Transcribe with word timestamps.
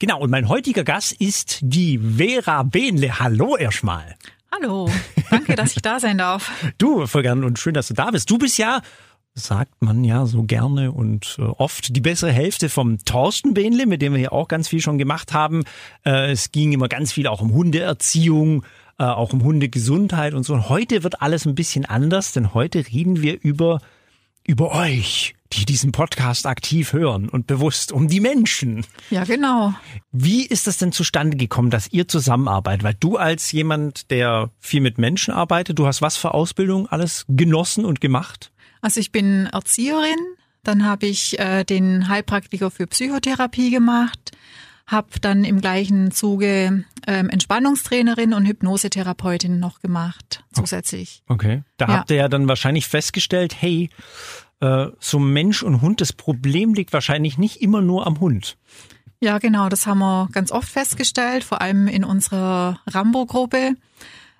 Genau, 0.00 0.18
und 0.18 0.30
mein 0.30 0.48
heutiger 0.48 0.82
Gast 0.82 1.12
ist 1.12 1.58
die 1.60 1.98
Vera 1.98 2.62
Behnle. 2.62 3.20
Hallo 3.20 3.58
erstmal. 3.58 4.16
Hallo, 4.50 4.90
danke, 5.30 5.54
dass 5.56 5.76
ich 5.76 5.82
da 5.82 6.00
sein 6.00 6.16
darf. 6.16 6.50
Du, 6.78 7.06
voll 7.06 7.20
gern 7.20 7.44
und 7.44 7.58
schön, 7.58 7.74
dass 7.74 7.88
du 7.88 7.94
da 7.94 8.10
bist. 8.10 8.30
Du 8.30 8.38
bist 8.38 8.56
ja, 8.56 8.80
sagt 9.34 9.82
man 9.82 10.02
ja 10.02 10.24
so 10.24 10.44
gerne 10.44 10.90
und 10.90 11.36
äh, 11.38 11.42
oft, 11.42 11.94
die 11.94 12.00
bessere 12.00 12.32
Hälfte 12.32 12.70
vom 12.70 13.04
Thorsten 13.04 13.52
Behnle, 13.52 13.84
mit 13.84 14.00
dem 14.00 14.14
wir 14.14 14.20
hier 14.20 14.32
auch 14.32 14.48
ganz 14.48 14.68
viel 14.68 14.80
schon 14.80 14.96
gemacht 14.96 15.34
haben. 15.34 15.64
Äh, 16.06 16.30
es 16.30 16.50
ging 16.50 16.72
immer 16.72 16.88
ganz 16.88 17.12
viel 17.12 17.26
auch 17.26 17.42
um 17.42 17.52
Hundeerziehung, 17.52 18.64
äh, 18.98 19.04
auch 19.04 19.34
um 19.34 19.44
Hundegesundheit 19.44 20.32
und 20.32 20.44
so. 20.44 20.54
Und 20.54 20.70
heute 20.70 21.02
wird 21.02 21.20
alles 21.20 21.44
ein 21.44 21.54
bisschen 21.54 21.84
anders, 21.84 22.32
denn 22.32 22.54
heute 22.54 22.86
reden 22.90 23.20
wir 23.20 23.38
über, 23.42 23.80
über 24.46 24.74
euch 24.74 25.34
die 25.52 25.64
diesen 25.64 25.92
Podcast 25.92 26.46
aktiv 26.46 26.92
hören 26.92 27.28
und 27.28 27.46
bewusst 27.46 27.92
um 27.92 28.08
die 28.08 28.20
Menschen. 28.20 28.86
Ja, 29.10 29.24
genau. 29.24 29.74
Wie 30.12 30.46
ist 30.46 30.66
das 30.66 30.78
denn 30.78 30.92
zustande 30.92 31.36
gekommen, 31.36 31.70
dass 31.70 31.92
ihr 31.92 32.06
zusammenarbeitet? 32.06 32.84
Weil 32.84 32.94
du 32.94 33.16
als 33.16 33.50
jemand, 33.50 34.10
der 34.10 34.50
viel 34.60 34.80
mit 34.80 34.98
Menschen 34.98 35.34
arbeitet, 35.34 35.78
du 35.78 35.86
hast 35.86 36.02
was 36.02 36.16
für 36.16 36.34
Ausbildung 36.34 36.86
alles 36.86 37.24
genossen 37.28 37.84
und 37.84 38.00
gemacht? 38.00 38.52
Also 38.80 39.00
ich 39.00 39.10
bin 39.12 39.46
Erzieherin, 39.46 40.18
dann 40.62 40.84
habe 40.84 41.06
ich 41.06 41.38
äh, 41.38 41.64
den 41.64 42.08
Heilpraktiker 42.08 42.70
für 42.70 42.86
Psychotherapie 42.86 43.70
gemacht, 43.70 44.32
habe 44.86 45.08
dann 45.20 45.44
im 45.44 45.60
gleichen 45.60 46.10
Zuge 46.12 46.84
ähm, 47.06 47.28
Entspannungstrainerin 47.28 48.34
und 48.34 48.46
Hypnosetherapeutin 48.46 49.58
noch 49.58 49.80
gemacht 49.80 50.44
zusätzlich. 50.52 51.22
Okay, 51.28 51.62
da 51.76 51.86
ja. 51.86 51.92
habt 51.94 52.10
ihr 52.10 52.16
ja 52.16 52.28
dann 52.28 52.48
wahrscheinlich 52.48 52.86
festgestellt, 52.88 53.54
hey, 53.60 53.90
äh, 54.60 54.88
so 54.98 55.18
Mensch 55.18 55.62
und 55.62 55.80
Hund, 55.80 56.00
das 56.00 56.12
Problem 56.12 56.74
liegt 56.74 56.92
wahrscheinlich 56.92 57.38
nicht 57.38 57.60
immer 57.62 57.80
nur 57.80 58.06
am 58.06 58.20
Hund. 58.20 58.56
Ja, 59.20 59.38
genau, 59.38 59.68
das 59.68 59.86
haben 59.86 59.98
wir 59.98 60.28
ganz 60.32 60.50
oft 60.50 60.68
festgestellt, 60.68 61.44
vor 61.44 61.60
allem 61.60 61.88
in 61.88 62.04
unserer 62.04 62.80
Rambo-Gruppe, 62.86 63.74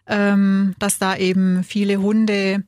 ähm, 0.07 0.75
dass 0.79 0.99
da 0.99 1.17
eben 1.17 1.65
viele 1.65 1.99
Hunde, 1.99 2.65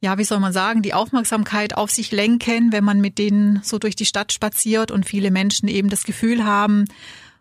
ja, 0.00 0.18
wie 0.18 0.24
soll 0.24 0.40
man 0.40 0.52
sagen, 0.52 0.82
die 0.82 0.92
Aufmerksamkeit 0.92 1.76
auf 1.76 1.90
sich 1.90 2.10
lenken, 2.10 2.72
wenn 2.72 2.82
man 2.82 3.00
mit 3.00 3.18
denen 3.18 3.60
so 3.62 3.78
durch 3.78 3.94
die 3.94 4.06
Stadt 4.06 4.32
spaziert 4.32 4.90
und 4.90 5.06
viele 5.06 5.30
Menschen 5.30 5.68
eben 5.68 5.88
das 5.88 6.02
Gefühl 6.02 6.44
haben, 6.44 6.86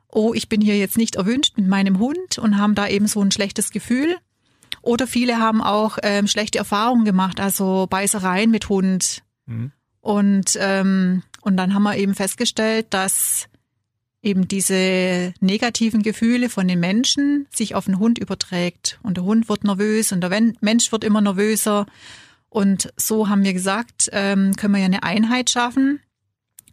oh, 0.07 0.33
ich 0.35 0.49
bin 0.49 0.61
hier 0.61 0.77
jetzt 0.77 0.97
nicht 0.97 1.15
erwünscht 1.15 1.57
mit 1.57 1.67
meinem 1.67 1.97
Hund 1.97 2.37
und 2.37 2.57
haben 2.57 2.75
da 2.75 2.87
eben 2.87 3.07
so 3.07 3.21
ein 3.21 3.31
schlechtes 3.31 3.71
Gefühl. 3.71 4.15
Oder 4.83 5.07
viele 5.07 5.39
haben 5.39 5.63
auch 5.63 5.97
ähm, 6.03 6.27
schlechte 6.27 6.59
Erfahrungen 6.59 7.05
gemacht, 7.05 7.39
also 7.39 7.87
Beißereien 7.89 8.51
mit 8.51 8.69
Hund, 8.69 9.23
Mhm. 9.45 9.71
Und, 10.01 10.57
ähm, 10.59 11.23
und 11.41 11.57
dann 11.57 11.73
haben 11.73 11.83
wir 11.83 11.97
eben 11.97 12.13
festgestellt, 12.13 12.87
dass 12.91 13.47
eben 14.21 14.47
diese 14.47 15.33
negativen 15.39 16.01
Gefühle 16.01 16.49
von 16.49 16.67
den 16.67 16.79
Menschen 16.79 17.47
sich 17.51 17.75
auf 17.75 17.85
den 17.85 17.99
Hund 17.99 18.17
überträgt. 18.17 18.99
Und 19.03 19.17
der 19.17 19.23
Hund 19.23 19.47
wird 19.49 19.63
nervös 19.63 20.11
und 20.11 20.21
der 20.21 20.29
Mensch 20.61 20.91
wird 20.91 21.03
immer 21.03 21.21
nervöser. 21.21 21.85
Und 22.49 22.91
so 22.97 23.29
haben 23.29 23.43
wir 23.43 23.53
gesagt, 23.53 24.09
ähm, 24.11 24.55
können 24.55 24.73
wir 24.73 24.79
ja 24.79 24.85
eine 24.85 25.03
Einheit 25.03 25.51
schaffen, 25.51 25.99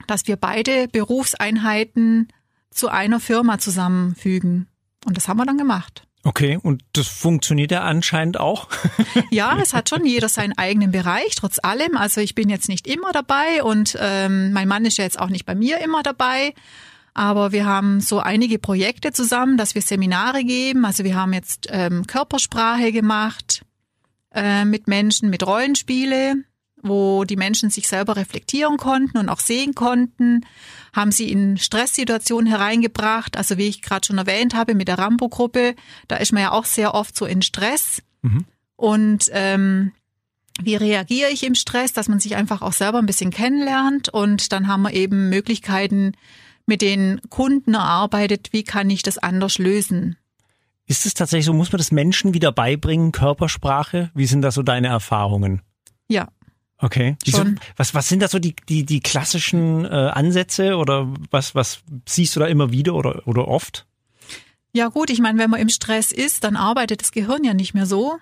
dass 0.07 0.27
wir 0.27 0.37
beide 0.37 0.89
Berufseinheiten 0.89 2.29
zu 2.71 2.89
einer 2.89 3.21
Firma 3.21 3.59
zusammenfügen. 3.59 4.69
Und 5.05 5.17
das 5.17 5.29
haben 5.29 5.37
wir 5.37 5.47
dann 5.47 5.59
gemacht. 5.59 6.07
Okay, 6.25 6.57
und 6.63 6.85
das 6.93 7.09
funktioniert 7.09 7.73
ja 7.73 7.83
anscheinend 7.83 8.39
auch. 8.39 8.69
ja, 9.31 9.59
es 9.61 9.75
hat 9.75 9.89
schon 9.89 10.07
jeder 10.07 10.29
seinen 10.29 10.57
eigenen 10.57 10.93
Bereich, 10.93 11.35
trotz 11.35 11.59
allem. 11.61 11.97
Also 11.97 12.21
ich 12.21 12.37
bin 12.37 12.49
jetzt 12.49 12.69
nicht 12.69 12.87
immer 12.87 13.11
dabei 13.13 13.63
und 13.65 13.97
ähm, 14.01 14.53
mein 14.53 14.69
Mann 14.69 14.85
ist 14.85 14.99
ja 14.99 15.05
jetzt 15.05 15.19
auch 15.19 15.31
nicht 15.31 15.47
bei 15.47 15.57
mir 15.57 15.79
immer 15.79 16.03
dabei. 16.03 16.55
Aber 17.15 17.53
wir 17.53 17.67
haben 17.67 18.01
so 18.01 18.21
einige 18.21 18.59
Projekte 18.59 19.13
zusammen, 19.13 19.57
dass 19.57 19.75
wir 19.75 19.83
Seminare 19.83 20.45
geben. 20.45 20.85
Also 20.85 21.05
wir 21.05 21.17
haben 21.17 21.33
jetzt 21.33 21.67
ähm, 21.71 22.07
Körpersprache 22.07 22.93
gemacht 22.93 23.63
äh, 24.33 24.65
mit 24.65 24.87
Menschen, 24.87 25.29
mit 25.29 25.45
Rollenspiele 25.45 26.37
wo 26.83 27.25
die 27.25 27.37
Menschen 27.37 27.71
sich 27.71 27.89
selber 27.89 28.17
reflektieren 28.17 28.77
konnten 28.77 29.19
und 29.19 29.29
auch 29.29 29.41
sehen 29.41 29.75
konnten, 29.75 30.45
haben 30.93 31.13
sie 31.13 31.31
in 31.31 31.57
Stresssituationen 31.57 32.47
hereingebracht. 32.47 33.37
Also 33.37 33.57
wie 33.57 33.69
ich 33.69 33.83
gerade 33.83 34.07
schon 34.07 34.19
erwähnt 34.19 34.55
habe 34.55 34.75
mit 34.75 34.89
der 34.89 34.99
Rambo-Gruppe, 34.99 35.75
da 36.09 36.17
ist 36.17 36.33
man 36.33 36.43
ja 36.43 36.53
auch 36.53 36.65
sehr 36.65 36.95
oft 36.95 37.17
so 37.17 37.25
in 37.25 37.43
Stress. 37.43 38.03
Mhm. 38.23 38.45
Und 38.77 39.27
ähm, 39.31 39.93
wie 40.61 40.77
reagiere 40.77 41.31
ich 41.31 41.45
im 41.45 41.55
Stress, 41.55 41.93
dass 41.93 42.09
man 42.09 42.21
sich 42.21 42.37
einfach 42.37 42.63
auch 42.63 42.73
selber 42.73 42.99
ein 42.99 43.07
bisschen 43.07 43.31
kennenlernt. 43.31 44.09
Und 44.09 44.53
dann 44.53 44.67
haben 44.67 44.83
wir 44.83 44.93
eben 44.93 45.29
Möglichkeiten 45.29 46.13
mit 46.67 46.83
den 46.83 47.21
Kunden 47.31 47.75
erarbeitet, 47.75 48.53
wie 48.53 48.65
kann 48.65 48.91
ich 48.91 49.03
das 49.03 49.19
anders 49.19 49.59
lösen. 49.59 50.17
Ist 50.87 51.07
es 51.07 51.15
tatsächlich 51.15 51.47
so, 51.47 51.53
muss 51.53 51.73
man 51.73 51.79
das 51.79 51.93
Menschen 51.93 52.35
wieder 52.35 52.53
beibringen, 52.53 53.13
Körpersprache? 53.13 54.11
Wie 54.15 54.27
sind 54.27 54.43
da 54.43 54.51
so 54.51 54.63
deine 54.63 54.89
Erfahrungen? 54.89 55.63
Ja, 56.09 56.29
Okay. 56.83 57.17
Wieso, 57.25 57.45
was, 57.77 57.95
was 57.95 58.09
sind 58.09 58.21
da 58.21 58.29
so 58.29 58.41
die, 58.41 58.57
die, 58.69 58.85
die 58.85 59.01
klassischen 59.01 59.85
äh, 59.85 59.89
Ansätze 59.89 60.77
oder 60.77 61.15
was, 61.31 61.55
was 61.55 61.81
siehst 62.07 62.35
du 62.35 62.41
da 62.41 62.47
immer 62.47 62.73
wieder 62.73 62.95
oder, 62.95 63.27
oder 63.27 63.47
oft? 63.47 63.87
Ja 64.73 64.89
gut, 64.89 65.09
ich 65.09 65.21
meine, 65.21 65.39
wenn 65.39 65.49
man 65.51 65.61
im 65.61 65.69
Stress 65.69 66.11
ist, 66.11 66.43
dann 66.43 66.57
arbeitet 66.57 67.01
das 67.01 67.13
Gehirn 67.13 67.45
ja 67.45 67.55
nicht 67.55 67.73
mehr 67.73 67.87
so. 67.87 68.19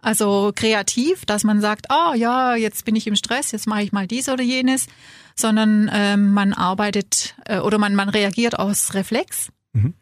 Also 0.00 0.52
kreativ, 0.52 1.24
dass 1.26 1.44
man 1.44 1.60
sagt, 1.60 1.92
ah 1.92 2.10
oh, 2.10 2.14
ja, 2.14 2.56
jetzt 2.56 2.84
bin 2.84 2.96
ich 2.96 3.06
im 3.06 3.14
Stress, 3.14 3.52
jetzt 3.52 3.68
mache 3.68 3.84
ich 3.84 3.92
mal 3.92 4.08
dies 4.08 4.28
oder 4.28 4.42
jenes, 4.42 4.88
sondern 5.36 5.88
ähm, 5.92 6.32
man 6.32 6.54
arbeitet 6.54 7.36
äh, 7.44 7.60
oder 7.60 7.78
man, 7.78 7.94
man 7.94 8.08
reagiert 8.08 8.58
aus 8.58 8.94
Reflex. 8.94 9.52
Mhm. 9.74 9.94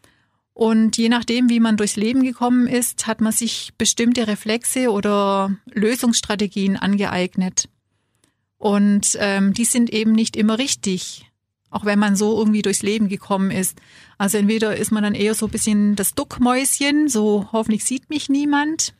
Und 0.53 0.97
je 0.97 1.07
nachdem, 1.07 1.49
wie 1.49 1.59
man 1.59 1.77
durchs 1.77 1.97
Leben 1.97 2.23
gekommen 2.23 2.65
ist, 2.65 3.05
hat 3.05 3.21
man 3.21 3.31
sich 3.31 3.73
bestimmte 3.77 4.27
Reflexe 4.27 4.89
oder 4.89 5.55
Lösungsstrategien 5.71 6.77
angeeignet. 6.77 7.69
Und 8.61 9.17
ähm, 9.19 9.55
die 9.55 9.65
sind 9.65 9.89
eben 9.89 10.11
nicht 10.11 10.35
immer 10.35 10.59
richtig, 10.59 11.25
auch 11.71 11.83
wenn 11.83 11.97
man 11.97 12.15
so 12.15 12.37
irgendwie 12.37 12.61
durchs 12.61 12.83
Leben 12.83 13.09
gekommen 13.09 13.49
ist. 13.49 13.81
Also 14.19 14.37
entweder 14.37 14.77
ist 14.77 14.91
man 14.91 15.01
dann 15.01 15.15
eher 15.15 15.33
so 15.33 15.47
ein 15.47 15.51
bisschen 15.51 15.95
das 15.95 16.13
Duckmäuschen, 16.13 17.09
so 17.09 17.47
hoffentlich 17.51 17.83
sieht 17.83 18.11
mich 18.11 18.29
niemand, 18.29 18.93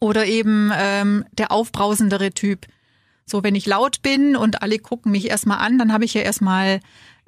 oder 0.00 0.24
eben 0.24 0.72
ähm, 0.74 1.26
der 1.32 1.52
aufbrausendere 1.52 2.32
Typ. 2.32 2.66
So, 3.26 3.42
wenn 3.42 3.54
ich 3.54 3.66
laut 3.66 4.00
bin 4.00 4.36
und 4.36 4.62
alle 4.62 4.78
gucken 4.78 5.12
mich 5.12 5.28
erstmal 5.28 5.58
an, 5.58 5.76
dann 5.76 5.92
habe 5.92 6.06
ich 6.06 6.14
ja 6.14 6.22
erstmal 6.22 6.80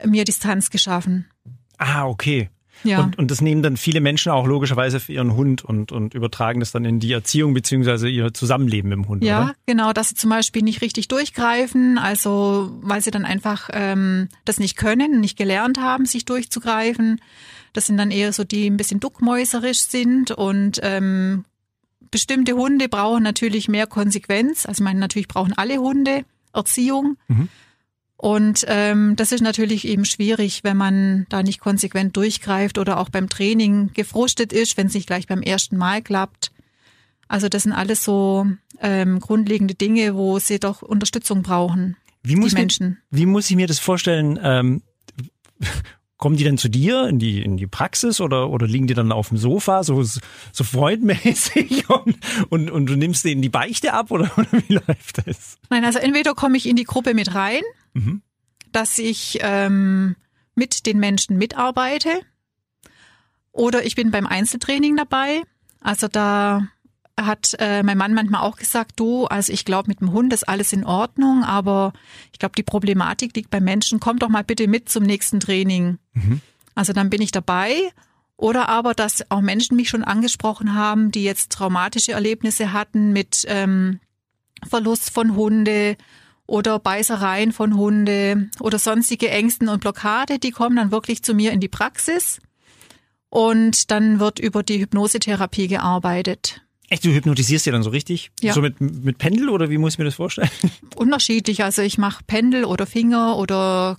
mir 0.02 0.24
Distanz 0.24 0.70
geschaffen. 0.70 1.28
Ah, 1.76 2.06
okay. 2.06 2.48
Ja. 2.84 3.02
Und, 3.02 3.18
und 3.18 3.30
das 3.30 3.40
nehmen 3.40 3.62
dann 3.62 3.76
viele 3.76 4.00
Menschen 4.00 4.30
auch 4.30 4.46
logischerweise 4.46 5.00
für 5.00 5.12
ihren 5.12 5.34
Hund 5.34 5.64
und, 5.64 5.92
und 5.92 6.14
übertragen 6.14 6.60
das 6.60 6.72
dann 6.72 6.84
in 6.84 7.00
die 7.00 7.12
Erziehung 7.12 7.54
beziehungsweise 7.54 8.08
ihr 8.08 8.32
Zusammenleben 8.32 8.90
mit 8.90 8.98
dem 8.98 9.08
Hund. 9.08 9.24
Ja, 9.24 9.44
oder? 9.44 9.54
genau, 9.66 9.92
dass 9.92 10.10
sie 10.10 10.14
zum 10.14 10.30
Beispiel 10.30 10.62
nicht 10.62 10.82
richtig 10.82 11.08
durchgreifen, 11.08 11.98
also 11.98 12.78
weil 12.80 13.00
sie 13.00 13.10
dann 13.10 13.24
einfach 13.24 13.68
ähm, 13.72 14.28
das 14.44 14.58
nicht 14.58 14.76
können, 14.76 15.20
nicht 15.20 15.36
gelernt 15.36 15.78
haben, 15.78 16.06
sich 16.06 16.24
durchzugreifen. 16.24 17.20
Das 17.72 17.86
sind 17.86 17.98
dann 17.98 18.10
eher 18.10 18.32
so, 18.32 18.44
die 18.44 18.68
ein 18.68 18.76
bisschen 18.76 19.00
duckmäuserisch 19.00 19.80
sind 19.80 20.30
und 20.30 20.80
ähm, 20.82 21.44
bestimmte 22.10 22.52
Hunde 22.52 22.88
brauchen 22.88 23.22
natürlich 23.22 23.68
mehr 23.68 23.86
Konsequenz. 23.86 24.66
Also 24.66 24.80
ich 24.80 24.84
meine, 24.84 25.00
natürlich 25.00 25.28
brauchen 25.28 25.52
alle 25.52 25.78
Hunde 25.78 26.24
Erziehung. 26.52 27.16
Mhm. 27.28 27.48
Und 28.20 28.64
ähm, 28.66 29.14
das 29.14 29.30
ist 29.30 29.42
natürlich 29.42 29.86
eben 29.86 30.04
schwierig, 30.04 30.64
wenn 30.64 30.76
man 30.76 31.26
da 31.28 31.44
nicht 31.44 31.60
konsequent 31.60 32.16
durchgreift 32.16 32.76
oder 32.76 32.98
auch 32.98 33.10
beim 33.10 33.28
Training 33.28 33.92
gefrustet 33.94 34.52
ist, 34.52 34.76
wenn 34.76 34.88
es 34.88 34.94
nicht 34.94 35.06
gleich 35.06 35.28
beim 35.28 35.40
ersten 35.40 35.76
Mal 35.76 36.02
klappt. 36.02 36.50
Also 37.28 37.48
das 37.48 37.62
sind 37.62 37.72
alles 37.72 38.02
so 38.02 38.44
ähm, 38.80 39.20
grundlegende 39.20 39.74
Dinge, 39.74 40.16
wo 40.16 40.40
sie 40.40 40.58
doch 40.58 40.82
Unterstützung 40.82 41.42
brauchen. 41.42 41.96
Wie 42.24 42.34
muss, 42.34 42.50
die 42.50 42.56
Menschen. 42.56 42.98
Mir, 43.10 43.20
wie 43.20 43.26
muss 43.26 43.48
ich 43.50 43.56
mir 43.56 43.68
das 43.68 43.78
vorstellen? 43.78 44.36
Ähm, 44.42 44.82
kommen 46.16 46.36
die 46.36 46.42
dann 46.42 46.58
zu 46.58 46.68
dir 46.68 47.06
in 47.06 47.20
die, 47.20 47.40
in 47.40 47.56
die 47.56 47.68
Praxis 47.68 48.20
oder, 48.20 48.50
oder 48.50 48.66
liegen 48.66 48.88
die 48.88 48.94
dann 48.94 49.12
auf 49.12 49.28
dem 49.28 49.38
Sofa, 49.38 49.84
so, 49.84 50.02
so 50.02 50.64
freundmäßig 50.64 51.88
und, 52.04 52.18
und, 52.48 52.70
und 52.72 52.86
du 52.86 52.96
nimmst 52.96 53.24
denen 53.24 53.42
die 53.42 53.48
Beichte 53.48 53.92
ab 53.92 54.10
oder, 54.10 54.28
oder 54.36 54.48
wie 54.66 54.74
läuft 54.74 55.24
das? 55.24 55.56
Nein, 55.70 55.84
also 55.84 56.00
entweder 56.00 56.34
komme 56.34 56.56
ich 56.56 56.68
in 56.68 56.74
die 56.74 56.82
Gruppe 56.82 57.14
mit 57.14 57.36
rein 57.36 57.62
mhm. 57.94 58.22
dass 58.72 58.98
ich 58.98 59.38
ähm, 59.42 60.16
mit 60.54 60.86
den 60.86 60.98
Menschen 60.98 61.38
mitarbeite. 61.38 62.20
Oder 63.52 63.84
ich 63.84 63.94
bin 63.94 64.10
beim 64.10 64.26
Einzeltraining 64.26 64.96
dabei. 64.96 65.42
Also 65.80 66.08
da 66.08 66.68
hat 67.18 67.56
äh, 67.58 67.82
mein 67.82 67.98
Mann 67.98 68.14
manchmal 68.14 68.42
auch 68.42 68.56
gesagt, 68.56 68.92
du, 69.00 69.26
also 69.26 69.52
ich 69.52 69.64
glaube, 69.64 69.88
mit 69.88 70.00
dem 70.00 70.12
Hund 70.12 70.32
ist 70.32 70.48
alles 70.48 70.72
in 70.72 70.84
Ordnung, 70.84 71.42
aber 71.42 71.92
ich 72.32 72.38
glaube, 72.38 72.54
die 72.56 72.62
Problematik 72.62 73.34
liegt 73.34 73.50
beim 73.50 73.64
Menschen. 73.64 74.00
Komm 74.00 74.18
doch 74.18 74.28
mal 74.28 74.44
bitte 74.44 74.68
mit 74.68 74.88
zum 74.88 75.02
nächsten 75.02 75.40
Training. 75.40 75.98
Mhm. 76.14 76.40
Also 76.74 76.92
dann 76.92 77.10
bin 77.10 77.22
ich 77.22 77.32
dabei. 77.32 77.74
Oder 78.36 78.68
aber, 78.68 78.94
dass 78.94 79.28
auch 79.32 79.40
Menschen 79.40 79.76
mich 79.76 79.88
schon 79.88 80.04
angesprochen 80.04 80.74
haben, 80.74 81.10
die 81.10 81.24
jetzt 81.24 81.50
traumatische 81.50 82.12
Erlebnisse 82.12 82.72
hatten 82.72 83.12
mit 83.12 83.44
ähm, 83.48 83.98
Verlust 84.68 85.10
von 85.10 85.34
Hunde 85.34 85.96
oder 86.48 86.78
Beißereien 86.80 87.52
von 87.52 87.76
Hunde 87.76 88.48
oder 88.58 88.78
sonstige 88.80 89.30
Ängsten 89.30 89.68
und 89.68 89.80
Blockade, 89.80 90.38
die 90.40 90.50
kommen 90.50 90.74
dann 90.76 90.90
wirklich 90.90 91.22
zu 91.22 91.34
mir 91.34 91.52
in 91.52 91.60
die 91.60 91.68
Praxis 91.68 92.40
und 93.28 93.90
dann 93.90 94.18
wird 94.18 94.40
über 94.40 94.62
die 94.62 94.80
Hypnosetherapie 94.80 95.68
gearbeitet. 95.68 96.62
Echt, 96.88 97.04
du 97.04 97.10
hypnotisierst 97.10 97.66
ja 97.66 97.72
dann 97.72 97.82
so 97.82 97.90
richtig? 97.90 98.30
Ja. 98.40 98.54
So 98.54 98.62
mit, 98.62 98.80
mit 98.80 99.18
Pendel 99.18 99.50
oder 99.50 99.68
wie 99.68 99.76
muss 99.76 99.92
ich 99.92 99.98
mir 99.98 100.06
das 100.06 100.14
vorstellen? 100.14 100.48
Unterschiedlich, 100.96 101.62
also 101.62 101.82
ich 101.82 101.98
mache 101.98 102.24
Pendel 102.26 102.64
oder 102.64 102.86
Finger 102.86 103.36
oder 103.36 103.98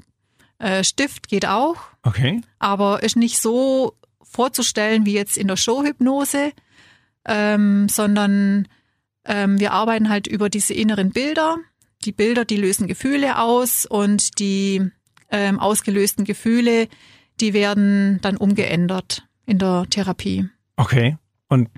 äh, 0.57 0.84
Stift 0.84 1.30
geht 1.30 1.46
auch, 1.46 1.75
Okay. 2.01 2.42
aber 2.57 3.04
ist 3.04 3.16
nicht 3.16 3.40
so 3.40 3.94
vorzustellen 4.24 5.06
wie 5.06 5.13
jetzt 5.13 5.38
in 5.38 5.48
der 5.48 5.56
Showhypnose, 5.56 6.51
ähm, 7.25 7.88
sondern 7.90 8.68
ähm, 9.25 9.60
wir 9.60 9.72
arbeiten 9.72 10.10
halt 10.10 10.25
über 10.25 10.50
diese 10.50 10.74
inneren 10.74 11.12
Bilder. 11.12 11.57
Die 12.06 12.12
Bilder, 12.12 12.46
die 12.46 12.57
lösen 12.57 12.88
Gefühle 12.88 13.40
aus 13.40 13.86
und 13.86 14.40
die 14.40 14.90
ähm, 15.31 15.60
ausgelösten 15.60 16.25
Gefühle, 16.25 16.88
die 17.40 17.54
werden 17.54 18.19
dann 18.22 18.38
umgeändert 18.38 19.28
in 19.46 19.57
der 19.57 19.86
Therapie. 19.90 20.50
Okay. 20.75 21.18
Und 21.48 21.69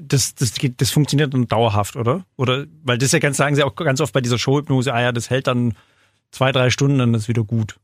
das, 0.00 0.34
das, 0.34 0.54
geht, 0.54 0.80
das 0.80 0.90
funktioniert 0.90 1.32
dann 1.32 1.46
dauerhaft, 1.46 1.96
oder? 1.96 2.24
Oder, 2.36 2.66
weil 2.82 2.98
das 2.98 3.12
ja 3.12 3.18
ganz, 3.18 3.36
sagen 3.36 3.54
sie 3.54 3.62
auch 3.62 3.74
ganz 3.76 4.00
oft 4.00 4.12
bei 4.12 4.20
dieser 4.20 4.38
Showhypnose, 4.38 4.92
ah 4.92 5.00
ja, 5.00 5.12
das 5.12 5.30
hält 5.30 5.46
dann 5.46 5.74
zwei, 6.30 6.52
drei 6.52 6.70
Stunden, 6.70 6.98
dann 6.98 7.14
ist 7.14 7.28
wieder 7.28 7.44
gut. 7.44 7.78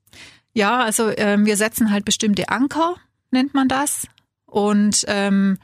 Ja, 0.53 0.81
also 0.81 1.11
ähm, 1.17 1.47
wir 1.47 1.57
setzen 1.57 1.91
halt 1.91 2.05
bestimmte 2.05 2.49
Anker, 2.49 2.97
nennt 3.31 3.55
man 3.55 3.69
das. 3.69 4.07
Und, 4.47 5.05
ähm, 5.09 5.59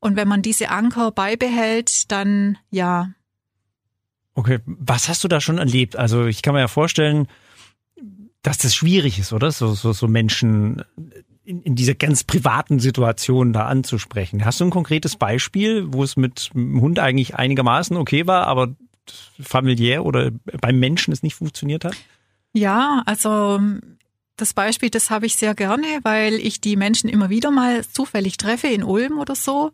und 0.00 0.16
wenn 0.16 0.28
man 0.28 0.42
diese 0.42 0.70
Anker 0.70 1.10
beibehält, 1.10 2.10
dann 2.10 2.58
ja, 2.70 3.10
Okay. 4.36 4.60
Was 4.66 5.08
hast 5.08 5.24
du 5.24 5.28
da 5.28 5.40
schon 5.40 5.58
erlebt? 5.58 5.96
Also 5.96 6.26
ich 6.26 6.42
kann 6.42 6.54
mir 6.54 6.60
ja 6.60 6.68
vorstellen, 6.68 7.26
dass 8.42 8.58
das 8.58 8.76
schwierig 8.76 9.18
ist, 9.18 9.32
oder? 9.32 9.50
So, 9.50 9.74
so, 9.74 9.92
so 9.92 10.06
Menschen 10.06 10.84
in, 11.42 11.62
in 11.62 11.74
dieser 11.74 11.94
ganz 11.94 12.22
privaten 12.22 12.78
Situation 12.78 13.54
da 13.54 13.66
anzusprechen. 13.66 14.44
Hast 14.44 14.60
du 14.60 14.64
ein 14.64 14.70
konkretes 14.70 15.16
Beispiel, 15.16 15.86
wo 15.88 16.04
es 16.04 16.16
mit 16.16 16.50
dem 16.54 16.80
Hund 16.80 16.98
eigentlich 16.98 17.34
einigermaßen 17.34 17.96
okay 17.96 18.26
war, 18.26 18.46
aber 18.46 18.76
familiär 19.40 20.04
oder 20.04 20.30
beim 20.60 20.78
Menschen 20.78 21.12
es 21.12 21.22
nicht 21.22 21.34
funktioniert 21.34 21.84
hat? 21.84 21.96
Ja, 22.52 23.02
also 23.06 23.58
das 24.36 24.52
Beispiel, 24.52 24.90
das 24.90 25.08
habe 25.08 25.24
ich 25.24 25.36
sehr 25.36 25.54
gerne, 25.54 25.86
weil 26.02 26.34
ich 26.34 26.60
die 26.60 26.76
Menschen 26.76 27.08
immer 27.08 27.30
wieder 27.30 27.50
mal 27.50 27.86
zufällig 27.86 28.36
treffe 28.36 28.66
in 28.66 28.84
Ulm 28.84 29.18
oder 29.18 29.34
so. 29.34 29.72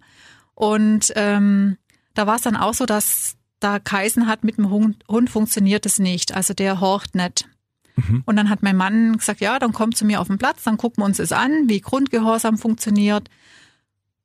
Und 0.54 1.12
ähm, 1.16 1.78
da 2.14 2.28
war 2.28 2.36
es 2.36 2.42
dann 2.42 2.56
auch 2.56 2.74
so, 2.74 2.86
dass 2.86 3.36
da 3.62 3.78
Kaisen 3.78 4.26
hat, 4.26 4.44
mit 4.44 4.58
dem 4.58 4.70
Hund, 4.70 5.04
Hund 5.08 5.30
funktioniert 5.30 5.86
es 5.86 5.98
nicht. 5.98 6.34
Also 6.34 6.54
der 6.54 6.80
horcht 6.80 7.14
nicht. 7.14 7.48
Mhm. 7.96 8.22
Und 8.24 8.36
dann 8.36 8.48
hat 8.48 8.62
mein 8.62 8.76
Mann 8.76 9.16
gesagt, 9.16 9.40
ja, 9.40 9.58
dann 9.58 9.72
komm 9.72 9.94
zu 9.94 10.04
mir 10.04 10.20
auf 10.20 10.28
den 10.28 10.38
Platz, 10.38 10.62
dann 10.64 10.76
gucken 10.76 11.02
wir 11.02 11.06
uns 11.06 11.18
es 11.18 11.32
an, 11.32 11.68
wie 11.68 11.80
Grundgehorsam 11.80 12.58
funktioniert. 12.58 13.28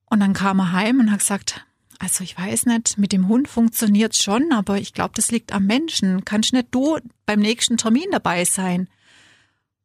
Und 0.10 0.20
dann 0.22 0.34
kam 0.34 0.60
er 0.60 0.72
heim 0.72 1.00
und 1.00 1.12
hat 1.12 1.20
gesagt, 1.20 1.66
also 2.00 2.24
ich 2.24 2.38
weiß 2.38 2.68
nicht, 2.68 2.98
mit 2.98 3.12
dem 3.12 3.28
Hund 3.28 3.48
funktioniert's 3.48 4.22
schon, 4.22 4.52
aber 4.52 4.78
ich 4.78 4.94
glaube, 4.94 5.14
das 5.16 5.32
liegt 5.32 5.52
am 5.52 5.66
Menschen. 5.66 6.24
Kannst 6.26 6.54
nicht 6.54 6.68
du 6.72 7.00
beim 7.26 7.40
nächsten 7.40 7.78
Termin 7.78 8.08
dabei 8.12 8.46
sein? 8.46 8.88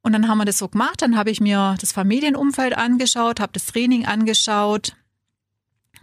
Und 0.03 0.13
dann 0.13 0.29
haben 0.29 0.39
wir 0.39 0.45
das 0.45 0.59
so 0.59 0.69
gemacht, 0.69 1.01
dann 1.01 1.17
habe 1.17 1.31
ich 1.31 1.41
mir 1.41 1.77
das 1.81 1.93
Familienumfeld 1.93 2.77
angeschaut, 2.77 3.41
habe 3.41 3.53
das 3.53 3.67
Training 3.67 4.05
angeschaut 4.05 4.95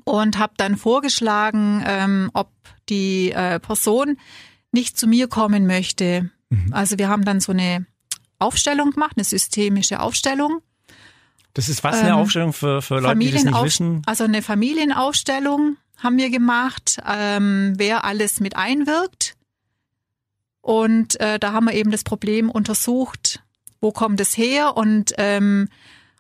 und 0.03 0.37
habe 0.37 0.53
dann 0.57 0.77
vorgeschlagen, 0.77 1.83
ähm, 1.85 2.31
ob 2.33 2.51
die 2.89 3.31
äh, 3.31 3.59
Person 3.59 4.17
nicht 4.71 4.97
zu 4.97 5.07
mir 5.07 5.27
kommen 5.27 5.67
möchte. 5.67 6.29
Mhm. 6.49 6.73
Also 6.73 6.97
wir 6.97 7.09
haben 7.09 7.25
dann 7.25 7.39
so 7.39 7.51
eine 7.51 7.85
Aufstellung 8.39 8.91
gemacht, 8.91 9.13
eine 9.15 9.23
systemische 9.23 9.99
Aufstellung. 9.99 10.61
Das 11.53 11.69
ist 11.69 11.83
was 11.83 11.99
eine 11.99 12.09
Ähm, 12.09 12.15
Aufstellung 12.15 12.53
für, 12.53 12.81
für 12.81 12.99
Leute, 12.99 13.19
die 13.19 13.31
das 13.31 13.43
nicht 13.43 13.63
wissen? 13.63 14.01
Also 14.05 14.23
eine 14.23 14.41
Familienaufstellung 14.41 15.77
haben 15.97 16.17
wir 16.17 16.29
gemacht, 16.29 16.97
ähm, 17.05 17.73
wer 17.77 18.05
alles 18.05 18.39
mit 18.39 18.55
einwirkt. 18.55 19.35
Und 20.61 21.19
äh, 21.19 21.39
da 21.39 21.53
haben 21.53 21.65
wir 21.65 21.73
eben 21.73 21.91
das 21.91 22.03
Problem 22.03 22.49
untersucht, 22.49 23.41
wo 23.81 23.91
kommt 23.91 24.19
es 24.19 24.37
her? 24.37 24.77
Und 24.77 25.13
ähm, 25.17 25.69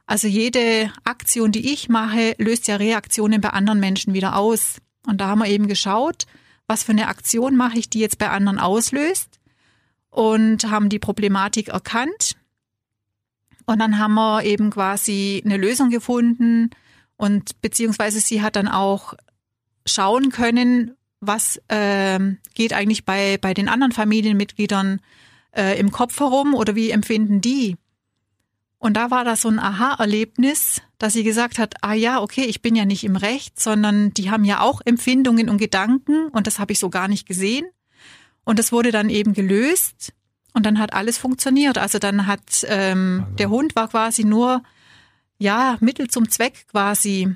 also 0.09 0.27
jede 0.27 0.91
Aktion, 1.03 1.51
die 1.51 1.71
ich 1.71 1.87
mache, 1.87 2.33
löst 2.39 2.67
ja 2.67 2.77
Reaktionen 2.77 3.41
bei 3.41 3.51
anderen 3.51 3.79
Menschen 3.79 4.15
wieder 4.15 4.37
aus. 4.37 4.81
Und 5.05 5.21
da 5.21 5.27
haben 5.27 5.37
wir 5.37 5.45
eben 5.45 5.67
geschaut, 5.67 6.25
was 6.65 6.81
für 6.81 6.93
eine 6.93 7.09
Aktion 7.09 7.55
mache 7.55 7.77
ich, 7.77 7.91
die 7.91 7.99
jetzt 7.99 8.17
bei 8.17 8.27
anderen 8.31 8.57
auslöst 8.57 9.39
und 10.09 10.67
haben 10.71 10.89
die 10.89 10.97
Problematik 10.97 11.67
erkannt. 11.67 12.35
Und 13.67 13.77
dann 13.77 13.99
haben 13.99 14.15
wir 14.15 14.43
eben 14.45 14.71
quasi 14.71 15.43
eine 15.45 15.57
Lösung 15.57 15.91
gefunden 15.91 16.71
und 17.15 17.61
beziehungsweise 17.61 18.19
sie 18.19 18.41
hat 18.41 18.55
dann 18.55 18.67
auch 18.67 19.13
schauen 19.85 20.31
können, 20.31 20.95
was 21.19 21.61
ähm, 21.69 22.39
geht 22.55 22.73
eigentlich 22.73 23.05
bei, 23.05 23.37
bei 23.39 23.53
den 23.53 23.69
anderen 23.69 23.91
Familienmitgliedern 23.91 25.01
äh, 25.55 25.79
im 25.79 25.91
Kopf 25.91 26.19
herum 26.19 26.55
oder 26.55 26.73
wie 26.73 26.89
empfinden 26.89 27.41
die? 27.41 27.77
Und 28.79 28.95
da 28.95 29.11
war 29.11 29.25
das 29.25 29.41
so 29.41 29.49
ein 29.49 29.59
Aha-Erlebnis, 29.59 30.81
dass 30.97 31.13
sie 31.13 31.23
gesagt 31.23 31.59
hat, 31.59 31.75
ah 31.81 31.93
ja, 31.93 32.21
okay, 32.21 32.45
ich 32.45 32.61
bin 32.61 32.75
ja 32.75 32.85
nicht 32.85 33.03
im 33.03 33.17
Recht, 33.17 33.59
sondern 33.59 34.13
die 34.13 34.31
haben 34.31 34.45
ja 34.45 34.61
auch 34.61 34.81
Empfindungen 34.85 35.49
und 35.49 35.57
Gedanken 35.57 36.29
und 36.29 36.47
das 36.47 36.59
habe 36.59 36.71
ich 36.71 36.79
so 36.79 36.89
gar 36.89 37.09
nicht 37.09 37.27
gesehen. 37.27 37.65
Und 38.45 38.57
das 38.57 38.71
wurde 38.71 38.91
dann 38.91 39.09
eben 39.09 39.33
gelöst 39.33 40.13
und 40.53 40.65
dann 40.65 40.79
hat 40.79 40.93
alles 40.93 41.17
funktioniert. 41.17 41.77
Also 41.77 41.99
dann 41.99 42.25
hat 42.25 42.65
ähm, 42.67 43.23
Also. 43.25 43.35
der 43.35 43.49
Hund 43.49 43.75
war 43.75 43.89
quasi 43.89 44.23
nur 44.23 44.63
ja 45.37 45.77
Mittel 45.81 46.09
zum 46.09 46.29
Zweck 46.29 46.65
quasi. 46.71 47.29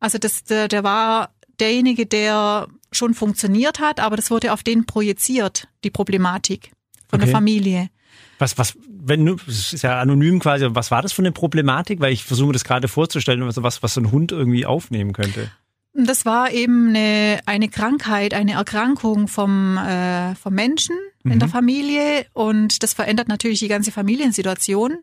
Also 0.00 0.18
das 0.18 0.44
der, 0.44 0.66
der 0.68 0.82
war 0.82 1.32
derjenige, 1.60 2.06
der 2.06 2.66
schon 2.90 3.14
funktioniert 3.14 3.78
hat, 3.78 4.00
aber 4.00 4.16
das 4.16 4.30
wurde 4.30 4.52
auf 4.52 4.62
den 4.62 4.84
projiziert, 4.84 5.68
die 5.84 5.90
Problematik 5.90 6.72
von 7.08 7.20
Okay. 7.20 7.26
der 7.26 7.32
Familie. 7.32 7.90
Was, 8.38 8.58
was, 8.58 8.76
wenn 9.08 9.26
es 9.46 9.72
ist 9.72 9.82
ja 9.82 10.00
anonym 10.00 10.40
quasi, 10.40 10.66
was 10.70 10.90
war 10.90 11.02
das 11.02 11.12
für 11.12 11.22
eine 11.22 11.32
Problematik? 11.32 12.00
Weil 12.00 12.12
ich 12.12 12.24
versuche 12.24 12.48
mir 12.48 12.52
das 12.52 12.64
gerade 12.64 12.88
vorzustellen, 12.88 13.42
also 13.42 13.62
was, 13.62 13.82
was 13.82 13.94
so 13.94 14.00
ein 14.00 14.10
Hund 14.10 14.32
irgendwie 14.32 14.66
aufnehmen 14.66 15.12
könnte. 15.12 15.50
Das 15.94 16.26
war 16.26 16.50
eben 16.52 16.90
eine, 16.90 17.40
eine 17.46 17.68
Krankheit, 17.68 18.34
eine 18.34 18.52
Erkrankung 18.52 19.28
vom, 19.28 19.78
äh, 19.78 20.34
vom 20.34 20.52
Menschen 20.54 20.96
in 21.24 21.34
Mhm. 21.34 21.38
der 21.40 21.48
Familie 21.48 22.26
und 22.34 22.82
das 22.82 22.94
verändert 22.94 23.28
natürlich 23.28 23.58
die 23.58 23.68
ganze 23.68 23.90
Familiensituation. 23.92 24.98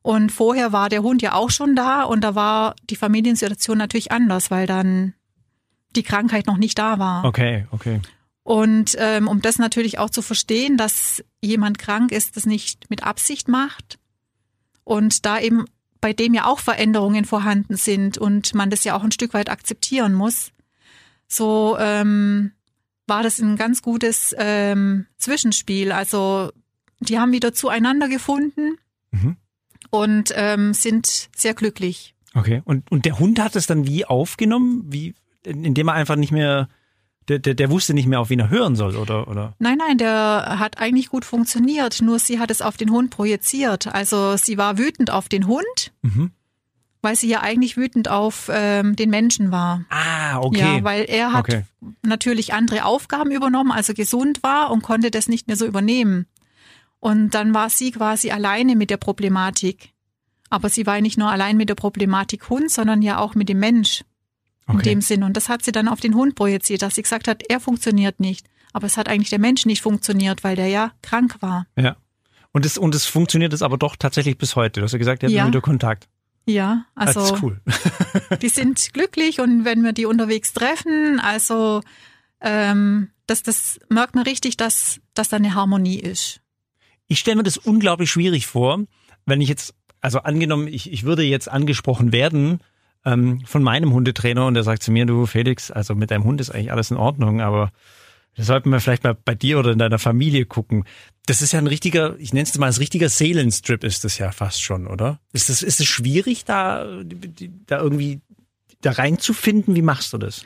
Und 0.00 0.32
vorher 0.32 0.72
war 0.72 0.88
der 0.88 1.02
Hund 1.02 1.22
ja 1.22 1.34
auch 1.34 1.50
schon 1.50 1.76
da 1.76 2.02
und 2.02 2.22
da 2.22 2.34
war 2.34 2.74
die 2.90 2.96
Familiensituation 2.96 3.78
natürlich 3.78 4.10
anders, 4.10 4.50
weil 4.50 4.66
dann 4.66 5.14
die 5.94 6.02
Krankheit 6.02 6.46
noch 6.46 6.56
nicht 6.56 6.78
da 6.78 6.98
war. 6.98 7.24
Okay, 7.24 7.66
okay. 7.70 8.00
Und 8.42 8.96
ähm, 8.98 9.28
um 9.28 9.40
das 9.42 9.58
natürlich 9.58 9.98
auch 9.98 10.10
zu 10.10 10.22
verstehen, 10.22 10.76
dass 10.76 11.22
jemand 11.42 11.78
krank 11.78 12.12
ist, 12.12 12.36
das 12.36 12.46
nicht 12.46 12.88
mit 12.88 13.02
Absicht 13.02 13.48
macht 13.48 13.98
und 14.84 15.26
da 15.26 15.38
eben 15.38 15.66
bei 16.00 16.12
dem 16.12 16.34
ja 16.34 16.46
auch 16.46 16.58
Veränderungen 16.58 17.24
vorhanden 17.24 17.76
sind 17.76 18.18
und 18.18 18.54
man 18.54 18.70
das 18.70 18.84
ja 18.84 18.96
auch 18.96 19.04
ein 19.04 19.12
Stück 19.12 19.34
weit 19.34 19.50
akzeptieren 19.50 20.14
muss, 20.14 20.52
so 21.28 21.76
ähm, 21.78 22.52
war 23.06 23.22
das 23.22 23.38
ein 23.38 23.56
ganz 23.56 23.82
gutes 23.82 24.34
ähm, 24.38 25.06
Zwischenspiel. 25.18 25.92
Also 25.92 26.50
die 27.00 27.18
haben 27.18 27.32
wieder 27.32 27.52
zueinander 27.52 28.08
gefunden 28.08 28.78
Mhm. 29.12 29.36
und 29.90 30.32
ähm, 30.34 30.72
sind 30.72 31.28
sehr 31.36 31.52
glücklich. 31.54 32.14
Okay. 32.34 32.62
Und, 32.64 32.90
und 32.90 33.04
der 33.04 33.18
Hund 33.18 33.38
hat 33.38 33.56
es 33.56 33.66
dann 33.66 33.86
wie 33.86 34.06
aufgenommen? 34.06 34.84
Wie, 34.88 35.14
indem 35.44 35.88
er 35.88 35.94
einfach 35.94 36.16
nicht 36.16 36.32
mehr, 36.32 36.68
der, 37.28 37.38
der, 37.38 37.54
der 37.54 37.70
wusste 37.70 37.94
nicht 37.94 38.06
mehr, 38.06 38.20
auf 38.20 38.30
wen 38.30 38.40
er 38.40 38.50
hören 38.50 38.76
soll, 38.76 38.96
oder, 38.96 39.28
oder? 39.28 39.54
Nein, 39.58 39.78
nein, 39.78 39.98
der 39.98 40.56
hat 40.58 40.78
eigentlich 40.78 41.08
gut 41.08 41.24
funktioniert, 41.24 42.02
nur 42.02 42.18
sie 42.18 42.38
hat 42.38 42.50
es 42.50 42.62
auf 42.62 42.76
den 42.76 42.90
Hund 42.90 43.10
projiziert. 43.10 43.86
Also 43.94 44.36
sie 44.36 44.58
war 44.58 44.78
wütend 44.78 45.10
auf 45.10 45.28
den 45.28 45.46
Hund, 45.46 45.92
Mhm. 46.02 46.32
weil 47.00 47.16
sie 47.16 47.28
ja 47.28 47.40
eigentlich 47.40 47.76
wütend 47.76 48.08
auf 48.08 48.50
ähm, 48.52 48.96
den 48.96 49.10
Menschen 49.10 49.50
war. 49.52 49.84
Ah, 49.90 50.38
okay. 50.40 50.58
Ja, 50.78 50.84
weil 50.84 51.04
er 51.04 51.32
hat 51.32 51.40
Okay. 51.48 51.64
natürlich 52.02 52.54
andere 52.54 52.84
Aufgaben 52.84 53.30
übernommen, 53.30 53.72
also 53.72 53.94
gesund 53.94 54.42
war 54.42 54.70
und 54.70 54.82
konnte 54.82 55.10
das 55.10 55.28
nicht 55.28 55.46
mehr 55.48 55.56
so 55.56 55.66
übernehmen. 55.66 56.26
Und 57.00 57.30
dann 57.30 57.52
war 57.54 57.68
sie 57.70 57.90
quasi 57.90 58.30
alleine 58.30 58.76
mit 58.76 58.90
der 58.90 58.96
Problematik. 58.96 59.90
Aber 60.50 60.68
sie 60.68 60.86
war 60.86 61.00
nicht 61.00 61.18
nur 61.18 61.30
allein 61.30 61.56
mit 61.56 61.68
der 61.68 61.74
Problematik 61.74 62.48
Hund, 62.50 62.70
sondern 62.70 63.02
ja 63.02 63.18
auch 63.18 63.34
mit 63.34 63.48
dem 63.48 63.58
Mensch 63.58 64.04
in 64.68 64.74
okay. 64.76 64.90
dem 64.90 65.00
Sinn. 65.00 65.22
Und 65.22 65.36
das 65.36 65.48
hat 65.48 65.64
sie 65.64 65.72
dann 65.72 65.88
auf 65.88 66.00
den 66.00 66.14
Hund 66.14 66.34
projiziert, 66.34 66.82
dass 66.82 66.94
sie 66.94 67.02
gesagt 67.02 67.28
hat, 67.28 67.42
er 67.48 67.60
funktioniert 67.60 68.20
nicht. 68.20 68.46
Aber 68.72 68.86
es 68.86 68.96
hat 68.96 69.08
eigentlich 69.08 69.30
der 69.30 69.38
Mensch 69.38 69.66
nicht 69.66 69.82
funktioniert, 69.82 70.44
weil 70.44 70.56
der 70.56 70.68
ja 70.68 70.92
krank 71.02 71.36
war. 71.40 71.66
Ja. 71.76 71.96
Und 72.52 72.66
es, 72.66 72.78
und 72.78 72.94
es 72.94 73.06
funktioniert 73.06 73.52
es 73.52 73.62
aber 73.62 73.78
doch 73.78 73.96
tatsächlich 73.96 74.38
bis 74.38 74.56
heute. 74.56 74.80
Du 74.80 74.84
hast 74.84 74.92
ja 74.92 74.98
gesagt, 74.98 75.22
ihr 75.22 75.28
habt 75.28 75.36
Ja. 75.36 75.46
wieder 75.46 75.60
Kontakt. 75.60 76.08
Ja, 76.44 76.86
also 76.94 77.20
das 77.20 77.30
ist 77.32 77.42
cool. 77.42 77.60
die 78.42 78.48
sind 78.48 78.92
glücklich 78.92 79.40
und 79.40 79.64
wenn 79.64 79.84
wir 79.84 79.92
die 79.92 80.06
unterwegs 80.06 80.52
treffen, 80.52 81.20
also 81.20 81.82
ähm, 82.40 83.10
das, 83.26 83.42
das 83.42 83.78
merkt 83.88 84.14
man 84.16 84.24
richtig, 84.24 84.56
dass, 84.56 85.00
dass 85.14 85.28
da 85.28 85.36
eine 85.36 85.54
Harmonie 85.54 86.00
ist. 86.00 86.40
Ich 87.06 87.20
stelle 87.20 87.36
mir 87.36 87.42
das 87.44 87.58
unglaublich 87.58 88.10
schwierig 88.10 88.46
vor, 88.46 88.80
wenn 89.24 89.40
ich 89.40 89.48
jetzt, 89.48 89.74
also 90.00 90.20
angenommen, 90.20 90.66
ich, 90.66 90.92
ich 90.92 91.04
würde 91.04 91.22
jetzt 91.22 91.48
angesprochen 91.48 92.12
werden 92.12 92.60
ähm, 93.04 93.40
von 93.44 93.62
meinem 93.62 93.92
Hundetrainer 93.92 94.46
und 94.46 94.54
der 94.54 94.62
sagt 94.62 94.82
zu 94.82 94.92
mir, 94.92 95.06
du 95.06 95.26
Felix, 95.26 95.70
also 95.70 95.94
mit 95.94 96.10
deinem 96.10 96.24
Hund 96.24 96.40
ist 96.40 96.50
eigentlich 96.50 96.72
alles 96.72 96.90
in 96.90 96.96
Ordnung, 96.96 97.40
aber 97.40 97.72
das 98.36 98.46
sollten 98.46 98.70
wir 98.70 98.80
vielleicht 98.80 99.04
mal 99.04 99.14
bei 99.14 99.34
dir 99.34 99.58
oder 99.58 99.72
in 99.72 99.78
deiner 99.78 99.98
Familie 99.98 100.46
gucken. 100.46 100.84
Das 101.26 101.42
ist 101.42 101.52
ja 101.52 101.58
ein 101.58 101.66
richtiger, 101.66 102.18
ich 102.18 102.32
nenne 102.32 102.44
es 102.44 102.56
mal, 102.56 102.68
ein 102.68 102.72
richtiger 102.72 103.08
Seelenstrip 103.08 103.84
ist 103.84 104.04
das 104.04 104.18
ja 104.18 104.32
fast 104.32 104.62
schon, 104.62 104.86
oder? 104.86 105.20
Ist 105.32 105.50
es 105.50 105.62
ist 105.62 105.80
es 105.80 105.86
schwierig, 105.86 106.44
da, 106.44 107.02
da 107.66 107.78
irgendwie 107.78 108.20
da 108.80 108.92
reinzufinden? 108.92 109.74
Wie 109.74 109.82
machst 109.82 110.12
du 110.12 110.18
das? 110.18 110.44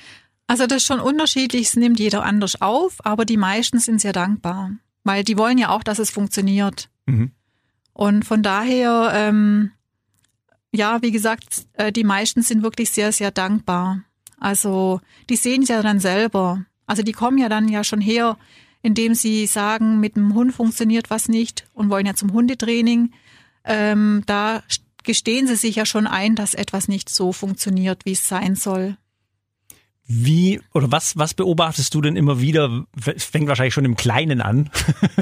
Also 0.49 0.67
das 0.67 0.79
ist 0.79 0.87
schon 0.87 1.01
unterschiedlich, 1.01 1.69
es 1.69 1.77
nimmt 1.77 1.99
jeder 1.99 2.25
anders 2.25 2.61
auf, 2.61 3.05
aber 3.05 3.25
die 3.25 3.37
meisten 3.37 3.79
sind 3.79 4.01
sehr 4.01 4.13
dankbar, 4.13 4.73
weil 5.05 5.25
die 5.25 5.39
wollen 5.39 5.59
ja 5.59 5.71
auch, 5.71 5.83
dass 5.83 5.99
es 5.99 6.11
funktioniert. 6.11 6.89
Mhm. 7.07 7.33
Und 7.93 8.25
von 8.25 8.43
daher, 8.43 9.13
ähm, 9.15 9.71
ja, 10.77 11.03
wie 11.03 11.11
gesagt, 11.11 11.67
äh, 11.75 11.93
die 11.93 12.05
meisten 12.05 12.43
sind 12.43 12.63
wirklich 12.63 12.91
sehr, 12.91 13.13
sehr 13.13 13.31
dankbar. 13.31 14.03
Also 14.39 15.01
die 15.29 15.37
sehen 15.37 15.63
es 15.63 15.69
ja 15.69 15.83
dann 15.83 16.01
selber. 16.01 16.65
Also 16.87 17.03
die 17.03 17.13
kommen 17.13 17.39
ja 17.39 17.49
dann 17.49 17.69
ja 17.69 17.83
schon 17.85 18.01
her, 18.01 18.37
indem 18.83 19.15
sie 19.15 19.47
sagen, 19.47 19.99
mit 19.99 20.17
dem 20.17 20.35
Hund 20.35 20.55
funktioniert 20.55 21.11
was 21.11 21.29
nicht 21.29 21.67
und 21.73 21.91
wollen 21.91 22.07
ja 22.07 22.15
zum 22.15 22.33
Hundetraining. 22.33 23.13
Ähm, 23.65 24.23
da 24.27 24.63
gestehen 25.03 25.47
sie 25.47 25.57
sich 25.57 25.77
ja 25.77 25.87
schon 25.87 26.07
ein, 26.07 26.35
dass 26.35 26.55
etwas 26.55 26.89
nicht 26.89 27.09
so 27.09 27.33
funktioniert, 27.33 28.05
wie 28.05 28.13
es 28.13 28.29
sein 28.29 28.55
soll. 28.55 28.97
Wie 30.09 30.61
oder 30.73 30.93
was, 30.93 31.17
was 31.17 31.35
beobachtest 31.35 31.93
du 31.93 32.01
denn 32.01 32.15
immer 32.15 32.41
wieder? 32.41 32.87
Es 33.05 33.25
fängt 33.25 33.49
wahrscheinlich 33.49 33.75
schon 33.75 33.85
im 33.85 33.97
Kleinen 33.97 34.41
an. 34.41 34.71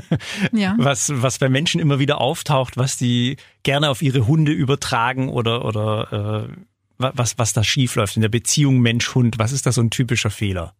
ja. 0.52 0.74
Was, 0.78 1.10
was 1.14 1.38
bei 1.38 1.48
Menschen 1.48 1.80
immer 1.80 1.98
wieder 1.98 2.20
auftaucht, 2.20 2.76
was 2.76 2.98
die 2.98 3.36
gerne 3.62 3.88
auf 3.88 4.02
ihre 4.02 4.26
Hunde 4.26 4.52
übertragen 4.52 5.30
oder, 5.30 5.64
oder 5.64 6.48
äh, 6.50 6.54
was, 6.98 7.38
was 7.38 7.54
da 7.54 7.64
schiefläuft 7.64 8.16
in 8.16 8.22
der 8.22 8.28
Beziehung 8.28 8.80
Mensch-Hund. 8.80 9.38
Was 9.38 9.52
ist 9.52 9.64
da 9.66 9.72
so 9.72 9.80
ein 9.80 9.90
typischer 9.90 10.30
Fehler? 10.30 10.74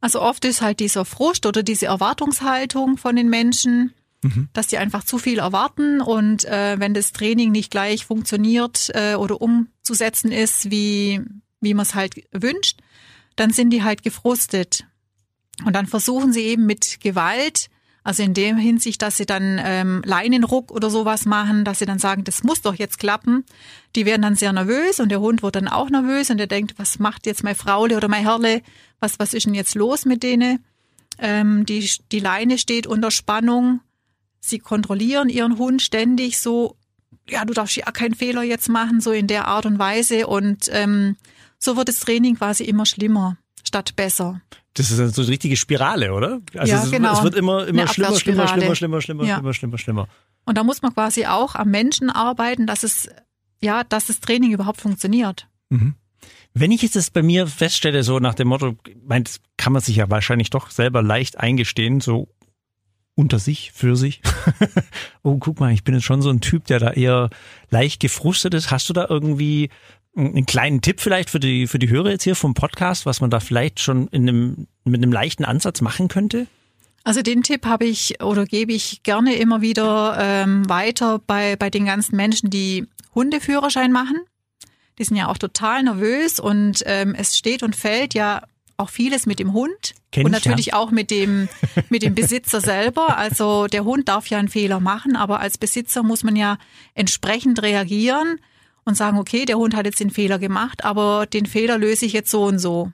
Also 0.00 0.20
oft 0.20 0.44
ist 0.44 0.60
halt 0.60 0.80
dieser 0.80 1.04
Frust 1.04 1.46
oder 1.46 1.62
diese 1.62 1.86
Erwartungshaltung 1.86 2.98
von 2.98 3.16
den 3.16 3.30
Menschen, 3.30 3.94
mhm. 4.22 4.48
dass 4.52 4.66
die 4.66 4.78
einfach 4.78 5.04
zu 5.04 5.18
viel 5.18 5.38
erwarten 5.38 6.02
und 6.02 6.44
äh, 6.44 6.78
wenn 6.78 6.92
das 6.92 7.12
Training 7.12 7.52
nicht 7.52 7.70
gleich 7.70 8.04
funktioniert 8.04 8.90
äh, 8.94 9.14
oder 9.14 9.40
umzusetzen 9.40 10.30
ist, 10.30 10.70
wie, 10.70 11.22
wie 11.60 11.74
man 11.74 11.84
es 11.84 11.94
halt 11.94 12.22
wünscht, 12.32 12.80
dann 13.36 13.50
sind 13.52 13.70
die 13.70 13.82
halt 13.82 14.02
gefrustet. 14.02 14.86
Und 15.64 15.74
dann 15.74 15.86
versuchen 15.86 16.32
sie 16.32 16.42
eben 16.42 16.66
mit 16.66 17.00
Gewalt, 17.00 17.70
also 18.06 18.22
in 18.22 18.34
dem 18.34 18.56
Hinsicht, 18.56 19.02
dass 19.02 19.16
sie 19.16 19.26
dann 19.26 19.60
ähm, 19.62 20.02
Leinenruck 20.04 20.70
oder 20.70 20.90
sowas 20.90 21.26
machen, 21.26 21.64
dass 21.64 21.80
sie 21.80 21.86
dann 21.86 21.98
sagen, 21.98 22.22
das 22.22 22.44
muss 22.44 22.62
doch 22.62 22.74
jetzt 22.76 22.98
klappen. 22.98 23.44
Die 23.96 24.06
werden 24.06 24.22
dann 24.22 24.36
sehr 24.36 24.52
nervös 24.52 25.00
und 25.00 25.08
der 25.08 25.20
Hund 25.20 25.42
wird 25.42 25.56
dann 25.56 25.66
auch 25.66 25.90
nervös 25.90 26.30
und 26.30 26.38
der 26.38 26.46
denkt, 26.46 26.78
was 26.78 26.98
macht 27.00 27.26
jetzt 27.26 27.42
meine 27.42 27.56
Fraule 27.56 27.96
oder 27.96 28.06
mein 28.06 28.22
Herrle? 28.22 28.62
Was, 29.00 29.18
was 29.18 29.34
ist 29.34 29.46
denn 29.46 29.54
jetzt 29.54 29.74
los 29.74 30.04
mit 30.04 30.22
denen? 30.22 30.64
Ähm, 31.18 31.66
die, 31.66 31.90
die 32.12 32.20
Leine 32.20 32.58
steht 32.58 32.86
unter 32.86 33.10
Spannung. 33.10 33.80
Sie 34.38 34.60
kontrollieren 34.60 35.28
ihren 35.28 35.58
Hund 35.58 35.82
ständig 35.82 36.38
so, 36.38 36.76
ja, 37.28 37.44
du 37.44 37.54
darfst 37.54 37.74
ja 37.74 37.90
keinen 37.90 38.14
Fehler 38.14 38.44
jetzt 38.44 38.68
machen, 38.68 39.00
so 39.00 39.10
in 39.10 39.26
der 39.26 39.48
Art 39.48 39.66
und 39.66 39.80
Weise. 39.80 40.28
Und 40.28 40.68
ähm, 40.70 41.16
so 41.58 41.76
wird 41.76 41.88
das 41.88 42.00
Training 42.00 42.36
quasi 42.36 42.64
immer 42.64 42.86
schlimmer 42.86 43.38
statt 43.64 43.94
besser. 43.96 44.40
Das 44.74 44.90
ist 44.90 45.14
so 45.14 45.22
eine 45.22 45.30
richtige 45.30 45.56
Spirale, 45.56 46.12
oder? 46.12 46.40
Also 46.54 46.72
ja, 46.72 46.84
es, 46.84 46.90
genau. 46.90 47.14
es 47.14 47.22
wird 47.22 47.34
immer, 47.34 47.66
immer 47.66 47.88
schlimmer, 47.88 48.18
schlimmer, 48.18 48.46
schlimmer, 48.46 48.76
schlimmer, 48.76 49.00
schlimmer, 49.00 49.24
ja. 49.24 49.36
schlimmer, 49.36 49.54
schlimmer, 49.54 49.78
schlimmer. 49.78 50.08
Und 50.44 50.58
da 50.58 50.64
muss 50.64 50.82
man 50.82 50.92
quasi 50.92 51.26
auch 51.26 51.54
am 51.54 51.70
Menschen 51.70 52.10
arbeiten, 52.10 52.66
dass 52.66 52.82
es, 52.82 53.08
ja, 53.60 53.84
dass 53.84 54.06
das 54.06 54.20
Training 54.20 54.52
überhaupt 54.52 54.80
funktioniert. 54.80 55.48
Mhm. 55.70 55.94
Wenn 56.52 56.70
ich 56.70 56.82
jetzt 56.82 56.96
das 56.96 57.10
bei 57.10 57.22
mir 57.22 57.46
feststelle, 57.46 58.02
so 58.02 58.18
nach 58.18 58.34
dem 58.34 58.48
Motto, 58.48 58.76
meint, 59.04 59.40
kann 59.56 59.72
man 59.72 59.82
sich 59.82 59.96
ja 59.96 60.10
wahrscheinlich 60.10 60.50
doch 60.50 60.70
selber 60.70 61.02
leicht 61.02 61.38
eingestehen, 61.38 62.00
so 62.00 62.28
unter 63.14 63.38
sich, 63.38 63.72
für 63.72 63.96
sich. 63.96 64.20
oh, 65.22 65.38
guck 65.38 65.58
mal, 65.58 65.72
ich 65.72 65.84
bin 65.84 65.94
jetzt 65.94 66.04
schon 66.04 66.22
so 66.22 66.30
ein 66.30 66.40
Typ, 66.40 66.66
der 66.66 66.78
da 66.78 66.92
eher 66.92 67.30
leicht 67.70 68.00
gefrustet 68.00 68.54
ist. 68.54 68.70
Hast 68.70 68.88
du 68.88 68.92
da 68.92 69.06
irgendwie 69.08 69.70
einen 70.16 70.46
kleinen 70.46 70.80
Tipp 70.80 71.00
vielleicht 71.00 71.30
für 71.30 71.40
die, 71.40 71.66
für 71.66 71.78
die 71.78 71.90
Hörer 71.90 72.10
jetzt 72.10 72.24
hier 72.24 72.34
vom 72.34 72.54
Podcast, 72.54 73.06
was 73.06 73.20
man 73.20 73.30
da 73.30 73.40
vielleicht 73.40 73.80
schon 73.80 74.08
in 74.08 74.28
einem, 74.28 74.66
mit 74.84 75.02
einem 75.02 75.12
leichten 75.12 75.44
Ansatz 75.44 75.80
machen 75.80 76.08
könnte? 76.08 76.46
Also 77.04 77.22
den 77.22 77.42
Tipp 77.42 77.66
habe 77.66 77.84
ich 77.84 78.22
oder 78.22 78.46
gebe 78.46 78.72
ich 78.72 79.02
gerne 79.04 79.36
immer 79.36 79.60
wieder 79.60 80.16
ähm, 80.18 80.68
weiter 80.68 81.20
bei, 81.24 81.54
bei 81.54 81.70
den 81.70 81.84
ganzen 81.84 82.16
Menschen, 82.16 82.50
die 82.50 82.86
Hundeführerschein 83.14 83.92
machen. 83.92 84.16
Die 84.98 85.04
sind 85.04 85.16
ja 85.16 85.28
auch 85.28 85.38
total 85.38 85.82
nervös 85.82 86.40
und 86.40 86.82
ähm, 86.86 87.14
es 87.16 87.36
steht 87.36 87.62
und 87.62 87.76
fällt 87.76 88.14
ja 88.14 88.42
auch 88.78 88.90
vieles 88.90 89.24
mit 89.26 89.38
dem 89.38 89.52
Hund 89.52 89.94
Kenn 90.10 90.24
und 90.24 90.32
natürlich 90.32 90.66
ja. 90.66 90.74
auch 90.74 90.90
mit 90.90 91.10
dem 91.10 91.48
mit 91.90 92.02
dem 92.02 92.14
Besitzer 92.14 92.60
selber. 92.60 93.16
Also 93.16 93.66
der 93.66 93.84
Hund 93.84 94.08
darf 94.08 94.26
ja 94.26 94.38
einen 94.38 94.48
Fehler 94.48 94.80
machen, 94.80 95.14
aber 95.14 95.40
als 95.40 95.58
Besitzer 95.58 96.02
muss 96.02 96.24
man 96.24 96.34
ja 96.34 96.58
entsprechend 96.94 97.62
reagieren 97.62 98.40
und 98.86 98.96
sagen, 98.96 99.18
okay, 99.18 99.44
der 99.44 99.58
Hund 99.58 99.76
hat 99.76 99.84
jetzt 99.84 100.00
den 100.00 100.08
Fehler 100.10 100.38
gemacht, 100.38 100.84
aber 100.84 101.26
den 101.26 101.44
Fehler 101.44 101.76
löse 101.76 102.06
ich 102.06 102.14
jetzt 102.14 102.30
so 102.30 102.44
und 102.44 102.60
so. 102.60 102.92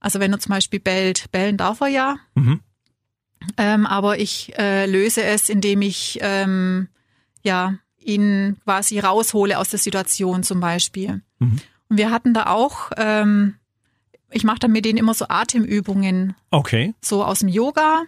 Also 0.00 0.18
wenn 0.20 0.32
er 0.32 0.40
zum 0.40 0.50
Beispiel 0.50 0.80
bellt, 0.80 1.30
bellen 1.30 1.56
darf 1.56 1.80
er 1.80 1.88
ja. 1.88 2.16
Mhm. 2.34 2.58
Ähm, 3.58 3.86
aber 3.86 4.18
ich 4.18 4.58
äh, 4.58 4.86
löse 4.86 5.22
es, 5.22 5.50
indem 5.50 5.82
ich 5.82 6.18
ähm, 6.22 6.88
ja 7.42 7.74
ihn 7.98 8.56
quasi 8.64 8.98
raushole 8.98 9.58
aus 9.58 9.68
der 9.68 9.78
Situation 9.78 10.42
zum 10.42 10.60
Beispiel. 10.60 11.20
Mhm. 11.38 11.60
Und 11.88 11.98
wir 11.98 12.10
hatten 12.10 12.32
da 12.32 12.46
auch, 12.46 12.90
ähm, 12.96 13.56
ich 14.30 14.44
mache 14.44 14.60
dann 14.60 14.72
mit 14.72 14.86
denen 14.86 14.96
immer 14.98 15.12
so 15.12 15.26
Atemübungen. 15.28 16.34
Okay. 16.50 16.94
So 17.02 17.22
aus 17.22 17.40
dem 17.40 17.48
Yoga. 17.48 18.04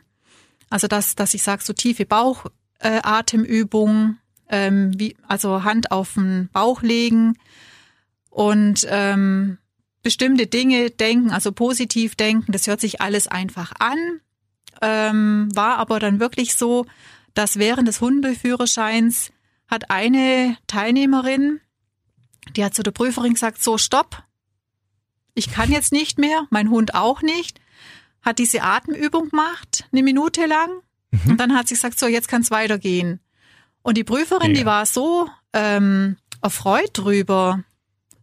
Also 0.71 0.89
dass, 0.89 1.17
dass 1.17 1.35
ich 1.35 1.43
sage, 1.43 1.63
so 1.63 1.75
tiefe 1.75 2.07
Bauchatemübungen, 2.07 4.11
äh, 4.11 4.15
ähm, 4.49 4.93
wie, 4.99 5.17
also 5.27 5.65
Hand 5.65 5.91
auf 5.91 6.15
den 6.15 6.49
Bauch 6.53 6.83
legen 6.83 7.39
und 8.31 8.87
ähm, 8.89 9.59
bestimmte 10.03 10.47
Dinge 10.47 10.91
denken, 10.91 11.31
also 11.31 11.53
positiv 11.53 12.15
denken. 12.15 12.53
Das 12.53 12.67
hört 12.67 12.81
sich 12.81 13.01
alles 13.01 13.27
einfach 13.27 13.73
an, 13.79 14.21
ähm, 14.83 15.49
war 15.55 15.79
aber 15.79 15.99
dann 15.99 16.21
wirklich 16.21 16.55
so, 16.55 16.87
dass 17.35 17.59
während 17.59 17.89
des 17.89 18.01
Hundeführerscheins 18.01 19.33
hat 19.69 19.91
eine 19.91 20.57
Teilnehmerin, 20.67 21.61
die 22.55 22.65
hat 22.65 22.75
zu 22.75 22.83
der 22.83 22.93
Prüferin 22.93 23.35
gesagt, 23.35 23.63
so 23.63 23.79
stopp, 23.79 24.23
ich 25.35 25.51
kann 25.51 25.71
jetzt 25.71 25.93
nicht 25.93 26.19
mehr, 26.19 26.47
mein 26.51 26.71
Hund 26.71 26.95
auch 26.95 27.21
nicht, 27.23 27.61
hat 28.23 28.39
diese 28.39 28.63
Atemübung 28.63 29.31
gemacht, 29.31 29.89
eine 29.93 30.03
Minute 30.03 30.47
lang, 30.47 30.71
mhm. 31.11 31.33
und 31.33 31.37
dann 31.39 31.55
hat 31.55 31.69
sie 31.69 31.75
gesagt, 31.75 31.99
so 31.99 32.07
jetzt 32.07 32.29
kann 32.29 32.43
es 32.43 32.51
weitergehen. 32.51 33.21
Und 33.87 33.97
die 33.97 34.03
Prüferin, 34.03 34.51
ja. 34.51 34.63
die 34.63 34.67
war 34.67 34.85
so 34.85 35.29
ähm, 35.53 36.17
erfreut 36.43 36.91
drüber 36.95 37.63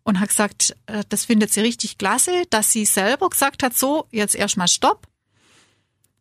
und 0.04 0.20
hat 0.20 0.28
gesagt, 0.28 0.76
äh, 0.88 1.06
das 1.08 1.24
findet 1.24 1.54
sie 1.54 1.62
richtig 1.62 1.98
klasse, 1.98 2.44
dass 2.50 2.74
sie 2.74 2.84
selber 2.84 3.30
gesagt 3.30 3.64
hat, 3.64 3.74
so, 3.74 4.06
jetzt 4.12 4.36
erstmal 4.36 4.68
Stopp. 4.68 5.08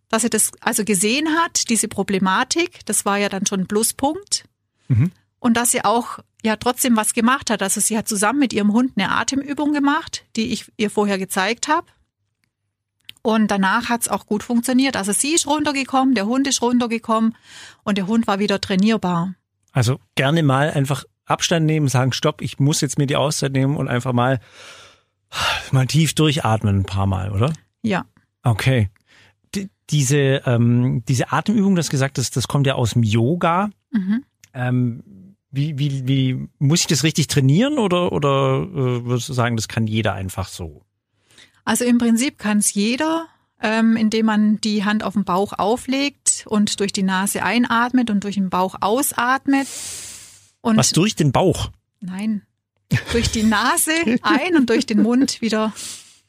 Dass 0.08 0.22
sie 0.22 0.30
das 0.30 0.52
also 0.60 0.84
gesehen 0.84 1.26
hat, 1.40 1.68
diese 1.70 1.88
Problematik, 1.88 2.86
das 2.86 3.04
war 3.04 3.18
ja 3.18 3.28
dann 3.28 3.44
schon 3.44 3.62
ein 3.62 3.66
Pluspunkt. 3.66 4.44
Mhm. 4.86 5.10
Und 5.40 5.56
dass 5.56 5.72
sie 5.72 5.84
auch 5.84 6.20
ja 6.44 6.54
trotzdem 6.54 6.96
was 6.96 7.12
gemacht 7.12 7.50
hat. 7.50 7.62
Also 7.62 7.80
sie 7.80 7.98
hat 7.98 8.06
zusammen 8.06 8.38
mit 8.38 8.52
ihrem 8.52 8.72
Hund 8.72 8.92
eine 8.94 9.10
Atemübung 9.10 9.72
gemacht, 9.72 10.24
die 10.36 10.52
ich 10.52 10.70
ihr 10.76 10.88
vorher 10.88 11.18
gezeigt 11.18 11.66
habe. 11.66 11.88
Und 13.22 13.50
danach 13.50 13.88
hat's 13.88 14.08
auch 14.08 14.26
gut 14.26 14.42
funktioniert. 14.42 14.96
Also 14.96 15.12
sie 15.12 15.34
ist 15.34 15.46
runtergekommen, 15.46 16.14
der 16.14 16.26
Hund 16.26 16.48
ist 16.48 16.60
runtergekommen 16.60 17.36
und 17.84 17.96
der 17.96 18.08
Hund 18.08 18.26
war 18.26 18.40
wieder 18.40 18.60
trainierbar. 18.60 19.34
Also 19.72 20.00
gerne 20.16 20.42
mal 20.42 20.70
einfach 20.70 21.04
Abstand 21.24 21.66
nehmen, 21.66 21.88
sagen, 21.88 22.12
stopp, 22.12 22.42
ich 22.42 22.58
muss 22.58 22.80
jetzt 22.80 22.98
mir 22.98 23.06
die 23.06 23.16
Auszeit 23.16 23.52
nehmen 23.52 23.76
und 23.76 23.88
einfach 23.88 24.12
mal, 24.12 24.40
mal 25.70 25.86
tief 25.86 26.14
durchatmen 26.14 26.80
ein 26.80 26.84
paar 26.84 27.06
Mal, 27.06 27.30
oder? 27.30 27.52
Ja. 27.82 28.04
Okay. 28.42 28.90
D 29.54 29.68
diese, 29.90 30.42
ähm, 30.46 31.04
diese 31.06 31.32
Atemübung, 31.32 31.76
das 31.76 31.90
gesagt 31.90 32.18
ist, 32.18 32.36
das 32.36 32.48
kommt 32.48 32.66
ja 32.66 32.74
aus 32.74 32.92
dem 32.92 33.02
Yoga. 33.02 33.70
Mhm. 33.90 34.24
Ähm, 34.54 35.02
wie, 35.50 35.78
wie, 35.78 36.08
wie 36.08 36.48
muss 36.58 36.80
ich 36.80 36.86
das 36.86 37.04
richtig 37.04 37.26
trainieren 37.26 37.78
oder, 37.78 38.12
oder 38.12 38.62
äh, 38.62 39.04
würdest 39.04 39.28
du 39.28 39.32
sagen, 39.32 39.56
das 39.56 39.68
kann 39.68 39.86
jeder 39.86 40.14
einfach 40.14 40.48
so? 40.48 40.82
Also 41.64 41.84
im 41.84 41.98
Prinzip 41.98 42.38
kann 42.38 42.58
es 42.58 42.74
jeder, 42.74 43.26
ähm, 43.60 43.96
indem 43.96 44.26
man 44.26 44.60
die 44.60 44.84
Hand 44.84 45.04
auf 45.04 45.14
den 45.14 45.24
Bauch 45.24 45.52
auflegt 45.52 46.44
und 46.46 46.80
durch 46.80 46.92
die 46.92 47.04
Nase 47.04 47.42
einatmet 47.42 48.10
und 48.10 48.24
durch 48.24 48.34
den 48.34 48.50
Bauch 48.50 48.76
ausatmet. 48.80 49.68
Und 50.60 50.76
Was 50.76 50.90
durch 50.90 51.14
den 51.14 51.32
Bauch? 51.32 51.70
Nein, 52.00 52.42
durch 53.12 53.30
die 53.30 53.44
Nase 53.44 53.92
ein 54.22 54.56
und 54.56 54.68
durch 54.70 54.86
den 54.86 55.02
Mund 55.02 55.40
wieder 55.40 55.72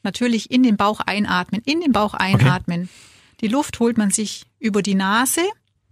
natürlich 0.02 0.50
in 0.50 0.62
den 0.62 0.76
Bauch 0.76 1.00
einatmen, 1.00 1.62
in 1.64 1.80
den 1.80 1.92
Bauch 1.92 2.14
einatmen. 2.14 2.82
Okay. 2.82 3.38
Die 3.40 3.48
Luft 3.48 3.80
holt 3.80 3.98
man 3.98 4.10
sich 4.10 4.46
über 4.60 4.82
die 4.82 4.94
Nase 4.94 5.40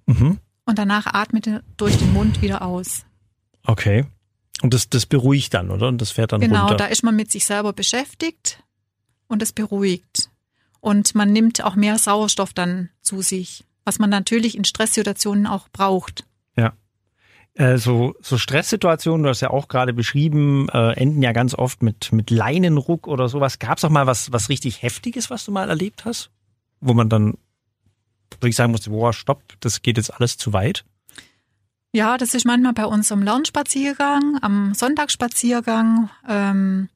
mhm. 0.06 0.38
und 0.64 0.78
danach 0.78 1.06
atmet 1.06 1.46
er 1.49 1.62
durch 1.76 1.96
den 1.96 2.12
Mund 2.12 2.40
wieder 2.42 2.62
aus. 2.62 3.04
Okay. 3.64 4.06
Und 4.62 4.75
das, 4.75 4.88
das 4.88 5.06
beruhigt 5.06 5.54
dann, 5.54 5.70
oder? 5.70 5.88
Und 5.88 6.00
das 6.00 6.12
fährt 6.12 6.32
dann 6.32 6.40
genau, 6.40 6.61
runter. 6.61 6.76
Genau, 6.76 6.87
da 6.87 6.87
ist 6.87 7.02
man 7.02 7.16
mit 7.16 7.32
sich 7.32 7.44
selber 7.44 7.72
beschäftigt 7.72 8.62
und 9.33 9.43
das 9.43 9.53
beruhigt. 9.53 10.31
Und 10.81 11.15
man 11.15 11.33
nimmt 11.33 11.65
auch 11.65 11.75
mehr 11.75 11.99
Sauerstoff 11.99 12.53
dann 12.53 12.91
zu 13.01 13.23
sich, 13.23 13.65
was 13.85 13.99
man 13.99 14.11
natürlich 14.11 14.57
in 14.57 14.65
Stresssituationen 14.65 15.47
auch 15.47 15.69
braucht. 15.69 16.25
Ja. 16.57 16.73
Äh, 17.55 17.79
so, 17.79 18.15
so 18.21 18.39
Stresssituationen, 18.39 19.23
du 19.23 19.29
hast 19.29 19.41
ja 19.41 19.51
auch 19.51 19.69
gerade 19.69 19.93
beschrieben, 19.93 20.69
äh, 20.71 20.93
enden 20.93 21.23
ja 21.23 21.33
ganz 21.33 21.55
oft 21.55 21.83
mit, 21.83 22.12
mit 22.12 22.31
Leinenruck 22.31 23.07
oder 23.07 23.29
sowas. 23.29 23.59
Gab 23.59 23.79
es 23.79 23.85
auch 23.85 23.91
mal 23.91 24.07
was, 24.07 24.33
was 24.33 24.49
richtig 24.49 24.83
Heftiges, 24.83 25.31
was 25.31 25.45
du 25.45 25.53
mal 25.53 25.69
erlebt 25.69 26.05
hast? 26.05 26.31
Wo 26.81 26.95
man 26.95 27.09
dann 27.09 27.39
wirklich 28.31 28.57
sagen 28.57 28.73
musste, 28.73 28.91
boah, 28.91 29.12
stopp, 29.12 29.43
das 29.61 29.83
geht 29.83 29.99
jetzt 29.99 30.12
alles 30.12 30.37
zu 30.37 30.53
weit? 30.53 30.85
Ja, 31.93 32.17
das 32.17 32.35
ist 32.35 32.47
manchmal 32.47 32.73
bei 32.73 32.87
unserem 32.87 33.23
Lernspaziergang, 33.23 34.39
am 34.41 34.73
Sonntagsspaziergang. 34.75 36.09
Ähm, 36.27 36.89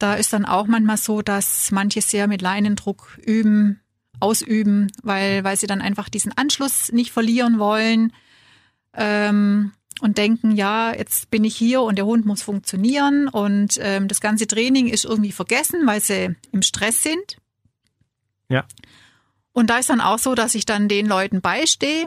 da 0.00 0.14
ist 0.14 0.32
dann 0.32 0.46
auch 0.46 0.66
manchmal 0.66 0.96
so, 0.96 1.22
dass 1.22 1.70
manche 1.70 2.00
sehr 2.00 2.26
mit 2.26 2.42
Leinendruck 2.42 3.18
üben, 3.24 3.80
ausüben, 4.18 4.90
weil, 5.02 5.44
weil 5.44 5.56
sie 5.56 5.66
dann 5.66 5.82
einfach 5.82 6.08
diesen 6.08 6.36
Anschluss 6.36 6.90
nicht 6.90 7.12
verlieren 7.12 7.58
wollen 7.58 8.12
ähm, 8.94 9.72
und 10.00 10.18
denken, 10.18 10.52
ja, 10.52 10.94
jetzt 10.94 11.30
bin 11.30 11.44
ich 11.44 11.54
hier 11.54 11.82
und 11.82 11.96
der 11.96 12.06
Hund 12.06 12.24
muss 12.24 12.42
funktionieren 12.42 13.28
und 13.28 13.78
ähm, 13.80 14.08
das 14.08 14.20
ganze 14.20 14.46
Training 14.46 14.88
ist 14.88 15.04
irgendwie 15.04 15.32
vergessen, 15.32 15.86
weil 15.86 16.00
sie 16.00 16.34
im 16.50 16.62
Stress 16.62 17.02
sind. 17.02 17.36
Ja. 18.48 18.64
Und 19.52 19.68
da 19.68 19.78
ist 19.78 19.90
dann 19.90 20.00
auch 20.00 20.18
so, 20.18 20.34
dass 20.34 20.54
ich 20.54 20.64
dann 20.64 20.88
den 20.88 21.06
Leuten 21.06 21.42
beistehe 21.42 22.06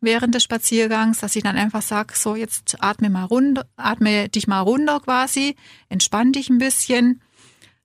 während 0.00 0.34
des 0.34 0.42
Spaziergangs, 0.42 1.20
dass 1.20 1.36
ich 1.36 1.42
dann 1.42 1.56
einfach 1.56 1.82
sage, 1.82 2.14
so 2.16 2.36
jetzt 2.36 2.76
atme 2.80 3.10
mal 3.10 3.24
runter, 3.24 3.66
atme 3.76 4.28
dich 4.28 4.46
mal 4.46 4.60
runter 4.60 5.00
quasi, 5.00 5.56
entspann 5.88 6.32
dich 6.32 6.50
ein 6.50 6.58
bisschen. 6.58 7.20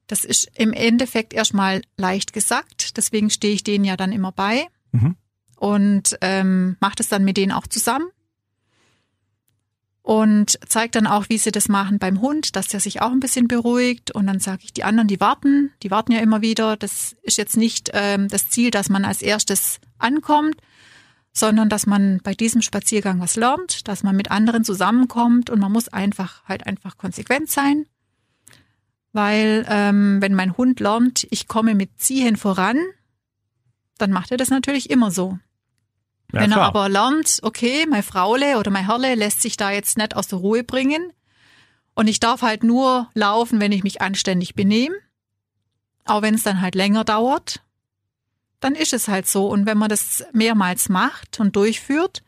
Das 0.10 0.26
ist 0.26 0.50
im 0.56 0.74
Endeffekt 0.74 1.34
erstmal 1.34 1.84
leicht 1.96 2.34
gesagt, 2.34 2.98
deswegen 2.98 3.30
stehe 3.30 3.54
ich 3.54 3.64
denen 3.64 3.86
ja 3.86 3.96
dann 3.96 4.12
immer 4.12 4.32
bei 4.32 4.66
mhm. 4.92 5.16
und 5.56 6.18
ähm, 6.22 6.78
mache 6.80 6.96
das 6.96 7.10
dann 7.10 7.24
mit 7.24 7.38
denen 7.38 7.52
auch 7.52 7.68
zusammen 7.68 8.08
und 10.10 10.58
zeigt 10.68 10.96
dann 10.96 11.06
auch, 11.06 11.30
wie 11.30 11.38
sie 11.38 11.52
das 11.52 11.70
machen 11.70 12.00
beim 12.00 12.20
Hund, 12.20 12.56
dass 12.56 12.68
der 12.68 12.80
sich 12.80 13.00
auch 13.00 13.12
ein 13.12 13.20
bisschen 13.20 13.48
beruhigt. 13.48 14.10
Und 14.10 14.26
dann 14.26 14.40
sage 14.40 14.62
ich, 14.64 14.74
die 14.74 14.84
anderen, 14.84 15.08
die 15.08 15.20
warten, 15.20 15.72
die 15.84 15.92
warten 15.92 16.14
ja 16.14 16.20
immer 16.20 16.42
wieder. 16.42 16.78
Das 16.78 17.16
ist 17.22 17.38
jetzt 17.38 17.56
nicht 17.56 17.92
ähm, 17.94 18.28
das 18.28 18.50
Ziel, 18.50 18.72
dass 18.72 18.90
man 18.90 19.06
als 19.06 19.22
erstes 19.22 19.80
ankommt, 20.00 20.56
sondern 21.32 21.70
dass 21.70 21.86
man 21.86 22.22
bei 22.24 22.34
diesem 22.34 22.64
Spaziergang 22.64 23.20
was 23.20 23.36
lernt, 23.36 23.88
dass 23.88 24.02
man 24.02 24.16
mit 24.16 24.32
anderen 24.32 24.64
zusammenkommt 24.64 25.52
und 25.52 25.60
man 25.60 25.72
muss 25.72 25.90
einfach 25.90 26.44
halt 26.46 26.66
einfach 26.66 26.98
konsequent 26.98 27.52
sein. 27.52 27.86
Weil 29.12 29.66
ähm, 29.68 30.22
wenn 30.22 30.36
mein 30.36 30.56
Hund 30.56 30.80
lernt, 30.80 31.28
ich 31.32 31.48
komme 31.48 31.74
mit 31.76 32.00
Ziehen 32.00 32.38
voran, 32.38 32.78
dann 33.98 34.12
macht 34.12 34.32
er 34.32 34.38
das 34.38 34.50
natürlich 34.50 34.90
immer 34.90 35.12
so. 35.12 35.40
Ja, 36.32 36.42
Wenn 36.42 36.52
klar. 36.52 36.66
er 36.66 36.68
aber 36.68 36.90
lernt, 36.90 37.40
okay, 37.42 37.86
meine 37.90 38.04
Fraule 38.04 38.58
oder 38.60 38.70
mein 38.70 38.86
Herrle 38.86 39.16
lässt 39.16 39.42
sich 39.42 39.58
da 39.58 39.72
jetzt 39.72 39.98
nicht 39.98 40.16
aus 40.16 40.28
der 40.28 40.40
Ruhe 40.40 40.64
bringen 40.64 41.12
und 41.96 42.08
ich 42.08 42.20
darf 42.20 42.44
halt 42.44 42.64
nur 42.64 43.10
laufen, 43.14 43.60
wenn 43.60 43.72
ich 43.72 43.84
mich 43.84 44.02
anständig 44.02 44.54
benehme, 44.54 44.96
auch 46.06 46.22
wenn 46.22 46.36
es 46.36 46.44
dann 46.44 46.62
halt 46.62 46.76
länger 46.76 47.04
dauert, 47.04 47.62
dann 48.60 48.76
ist 48.76 48.94
es 48.94 49.08
halt 49.08 49.28
so. 49.28 49.48
Und 49.48 49.66
wenn 49.66 49.78
man 49.78 49.90
das 49.90 50.24
mehrmals 50.32 50.90
macht 50.90 51.40
und 51.40 51.56
durchführt, 51.56 52.24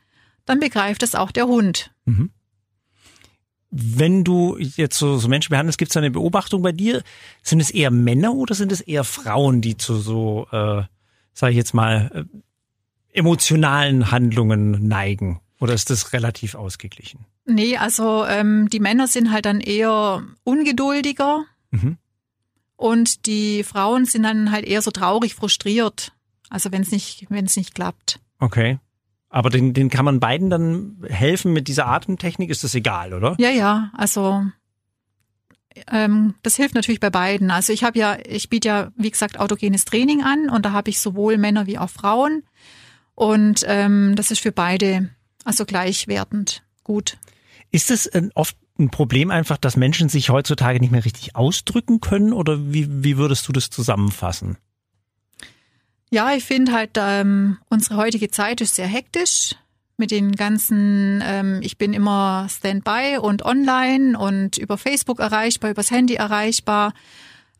dann 0.45 0.59
begreift 0.59 1.03
es 1.03 1.15
auch 1.15 1.31
der 1.31 1.47
Hund. 1.47 1.91
Mhm. 2.05 2.31
Wenn 3.71 4.25
du 4.25 4.57
jetzt 4.57 4.97
so, 4.97 5.17
so 5.17 5.29
Menschen 5.29 5.51
behandelst, 5.51 5.77
gibt 5.77 5.91
es 5.91 5.97
eine 5.97 6.11
Beobachtung 6.11 6.61
bei 6.61 6.73
dir? 6.73 7.03
Sind 7.41 7.61
es 7.61 7.71
eher 7.71 7.89
Männer 7.89 8.33
oder 8.33 8.53
sind 8.53 8.71
es 8.71 8.81
eher 8.81 9.05
Frauen, 9.05 9.61
die 9.61 9.77
zu 9.77 9.95
so, 9.95 10.47
äh, 10.51 10.83
sage 11.33 11.51
ich 11.51 11.57
jetzt 11.57 11.73
mal, 11.73 12.11
äh, 12.13 13.17
emotionalen 13.17 14.11
Handlungen 14.11 14.87
neigen? 14.87 15.39
Oder 15.61 15.73
ist 15.73 15.89
das 15.89 16.11
relativ 16.11 16.55
ausgeglichen? 16.55 17.25
Nee, 17.45 17.77
also 17.77 18.25
ähm, 18.25 18.67
die 18.69 18.79
Männer 18.79 19.07
sind 19.07 19.31
halt 19.31 19.45
dann 19.45 19.61
eher 19.61 20.23
ungeduldiger 20.43 21.45
mhm. 21.69 21.97
und 22.75 23.25
die 23.25 23.63
Frauen 23.63 24.05
sind 24.05 24.23
dann 24.23 24.51
halt 24.51 24.65
eher 24.65 24.81
so 24.81 24.91
traurig, 24.91 25.35
frustriert. 25.35 26.13
Also 26.49 26.71
wenn 26.71 26.81
es 26.81 26.91
nicht, 26.91 27.27
wenn 27.29 27.45
es 27.45 27.55
nicht 27.55 27.75
klappt. 27.75 28.19
Okay. 28.39 28.79
Aber 29.31 29.49
den, 29.49 29.73
den 29.73 29.89
kann 29.89 30.03
man 30.03 30.19
beiden 30.19 30.49
dann 30.49 30.97
helfen 31.07 31.53
mit 31.53 31.69
dieser 31.69 31.87
Atemtechnik, 31.87 32.49
ist 32.49 32.65
das 32.65 32.75
egal, 32.75 33.13
oder? 33.13 33.35
Ja, 33.39 33.49
ja. 33.49 33.89
Also 33.95 34.45
ähm, 35.89 36.35
das 36.43 36.57
hilft 36.57 36.75
natürlich 36.75 36.99
bei 36.99 37.09
beiden. 37.09 37.49
Also 37.49 37.71
ich 37.71 37.85
habe 37.85 37.97
ja, 37.97 38.17
ich 38.25 38.49
biete 38.49 38.67
ja, 38.67 38.91
wie 38.97 39.09
gesagt, 39.09 39.39
autogenes 39.39 39.85
Training 39.85 40.21
an 40.21 40.49
und 40.49 40.65
da 40.65 40.73
habe 40.73 40.89
ich 40.89 40.99
sowohl 40.99 41.37
Männer 41.37 41.65
wie 41.65 41.77
auch 41.77 41.89
Frauen. 41.89 42.43
Und 43.15 43.63
ähm, 43.67 44.15
das 44.17 44.31
ist 44.31 44.41
für 44.41 44.51
beide 44.51 45.09
also 45.45 45.65
gleichwertend 45.65 46.63
gut. 46.83 47.17
Ist 47.71 47.89
es 47.89 48.11
oft 48.35 48.57
ein 48.77 48.89
Problem 48.89 49.31
einfach, 49.31 49.57
dass 49.57 49.77
Menschen 49.77 50.09
sich 50.09 50.29
heutzutage 50.29 50.81
nicht 50.81 50.91
mehr 50.91 51.05
richtig 51.05 51.37
ausdrücken 51.37 52.01
können 52.01 52.33
oder 52.33 52.73
wie, 52.73 53.03
wie 53.03 53.17
würdest 53.17 53.47
du 53.47 53.53
das 53.53 53.69
zusammenfassen? 53.69 54.57
Ja, 56.13 56.33
ich 56.33 56.43
finde 56.43 56.73
halt, 56.73 56.91
ähm, 56.97 57.57
unsere 57.69 57.95
heutige 57.95 58.29
Zeit 58.29 58.59
ist 58.59 58.75
sehr 58.75 58.87
hektisch 58.87 59.55
mit 59.95 60.11
den 60.11 60.33
ganzen, 60.33 61.23
ähm, 61.23 61.59
ich 61.61 61.77
bin 61.77 61.93
immer 61.93 62.47
Standby 62.49 63.17
und 63.21 63.45
online 63.45 64.19
und 64.19 64.57
über 64.57 64.77
Facebook 64.77 65.21
erreichbar, 65.21 65.71
übers 65.71 65.89
Handy 65.89 66.15
erreichbar. 66.15 66.93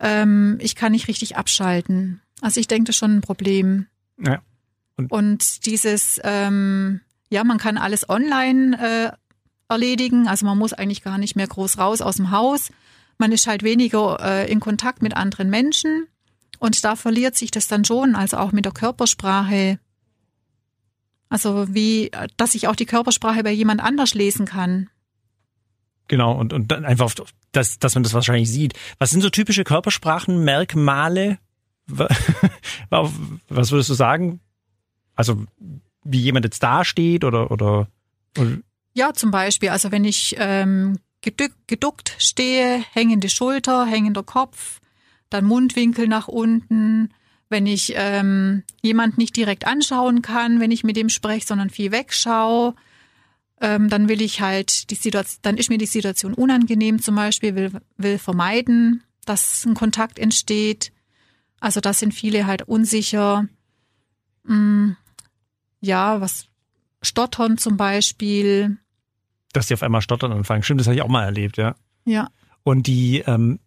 Ähm, 0.01 0.57
ich 0.59 0.75
kann 0.75 0.91
nicht 0.91 1.07
richtig 1.07 1.37
abschalten. 1.37 2.19
Also 2.41 2.59
ich 2.59 2.67
denke, 2.67 2.87
das 2.87 2.95
ist 2.95 2.99
schon 2.99 3.15
ein 3.17 3.21
Problem. 3.21 3.87
Ja. 4.17 4.41
Und, 4.97 5.11
und 5.11 5.65
dieses, 5.65 6.19
ähm, 6.25 6.99
ja, 7.29 7.45
man 7.45 7.57
kann 7.57 7.77
alles 7.77 8.09
online 8.09 8.77
äh, 8.77 9.11
erledigen. 9.69 10.27
Also 10.27 10.45
man 10.45 10.57
muss 10.57 10.73
eigentlich 10.73 11.03
gar 11.03 11.17
nicht 11.17 11.37
mehr 11.37 11.47
groß 11.47 11.77
raus 11.77 12.01
aus 12.01 12.17
dem 12.17 12.31
Haus. 12.31 12.69
Man 13.17 13.31
ist 13.31 13.47
halt 13.47 13.63
weniger 13.63 14.17
äh, 14.19 14.51
in 14.51 14.59
Kontakt 14.59 15.01
mit 15.01 15.15
anderen 15.15 15.49
Menschen. 15.49 16.07
Und 16.61 16.85
da 16.85 16.95
verliert 16.95 17.35
sich 17.35 17.49
das 17.49 17.67
dann 17.67 17.83
schon, 17.83 18.13
also 18.13 18.37
auch 18.37 18.51
mit 18.51 18.65
der 18.65 18.71
Körpersprache. 18.71 19.79
Also 21.27 21.65
wie, 21.73 22.11
dass 22.37 22.53
ich 22.53 22.67
auch 22.67 22.75
die 22.75 22.85
Körpersprache 22.85 23.41
bei 23.41 23.51
jemand 23.51 23.81
anders 23.81 24.13
lesen 24.13 24.45
kann. 24.45 24.87
Genau, 26.07 26.37
und, 26.37 26.53
und 26.53 26.71
dann 26.71 26.85
einfach, 26.85 27.11
dass, 27.51 27.79
dass 27.79 27.95
man 27.95 28.03
das 28.03 28.13
wahrscheinlich 28.13 28.51
sieht. 28.51 28.75
Was 28.99 29.09
sind 29.09 29.21
so 29.21 29.31
typische 29.31 29.63
Körpersprachenmerkmale? 29.63 31.39
Was 31.87 33.71
würdest 33.71 33.89
du 33.89 33.95
sagen? 33.95 34.39
Also 35.15 35.43
wie 36.03 36.19
jemand 36.19 36.45
jetzt 36.45 36.61
dasteht 36.61 37.23
oder, 37.23 37.49
oder, 37.49 37.87
oder 38.37 38.57
Ja, 38.93 39.13
zum 39.13 39.31
Beispiel, 39.31 39.69
also 39.69 39.91
wenn 39.91 40.05
ich 40.05 40.35
ähm, 40.37 40.99
geduckt 41.21 42.15
stehe, 42.19 42.83
hängende 42.91 43.29
Schulter, 43.29 43.87
hängender 43.87 44.21
Kopf, 44.21 44.80
dann 45.31 45.45
Mundwinkel 45.45 46.07
nach 46.07 46.27
unten. 46.27 47.09
Wenn 47.49 47.65
ich 47.65 47.93
ähm, 47.95 48.63
jemand 48.81 49.17
nicht 49.17 49.35
direkt 49.35 49.65
anschauen 49.65 50.21
kann, 50.21 50.59
wenn 50.59 50.71
ich 50.71 50.83
mit 50.83 50.95
dem 50.95 51.09
spreche, 51.09 51.47
sondern 51.47 51.69
viel 51.69 51.91
wegschaue, 51.91 52.75
ähm, 53.59 53.89
dann 53.89 54.07
will 54.07 54.21
ich 54.21 54.41
halt 54.41 54.89
die 54.91 54.95
Situation, 54.95 55.39
dann 55.41 55.57
ist 55.57 55.69
mir 55.69 55.77
die 55.77 55.85
Situation 55.85 56.33
unangenehm 56.33 57.01
zum 57.01 57.15
Beispiel, 57.15 57.55
will, 57.55 57.71
will 57.97 58.17
vermeiden, 58.19 59.03
dass 59.25 59.65
ein 59.65 59.73
Kontakt 59.73 60.19
entsteht. 60.19 60.91
Also 61.59 61.79
da 61.79 61.93
sind 61.93 62.13
viele 62.13 62.45
halt 62.45 62.63
unsicher. 62.63 63.47
Hm, 64.45 64.95
ja, 65.79 66.21
was 66.21 66.47
Stottern 67.01 67.57
zum 67.57 67.77
Beispiel. 67.77 68.77
Dass 69.53 69.67
die 69.67 69.73
auf 69.73 69.83
einmal 69.83 70.01
stottern 70.01 70.31
anfangen. 70.31 70.63
Stimmt, 70.63 70.79
das 70.79 70.87
habe 70.87 70.95
ich 70.95 71.01
auch 71.01 71.07
mal 71.07 71.25
erlebt, 71.25 71.57
ja. 71.57 71.75
Ja. 72.05 72.29
Und 72.63 72.87
die 72.87 73.19
ähm, 73.19 73.59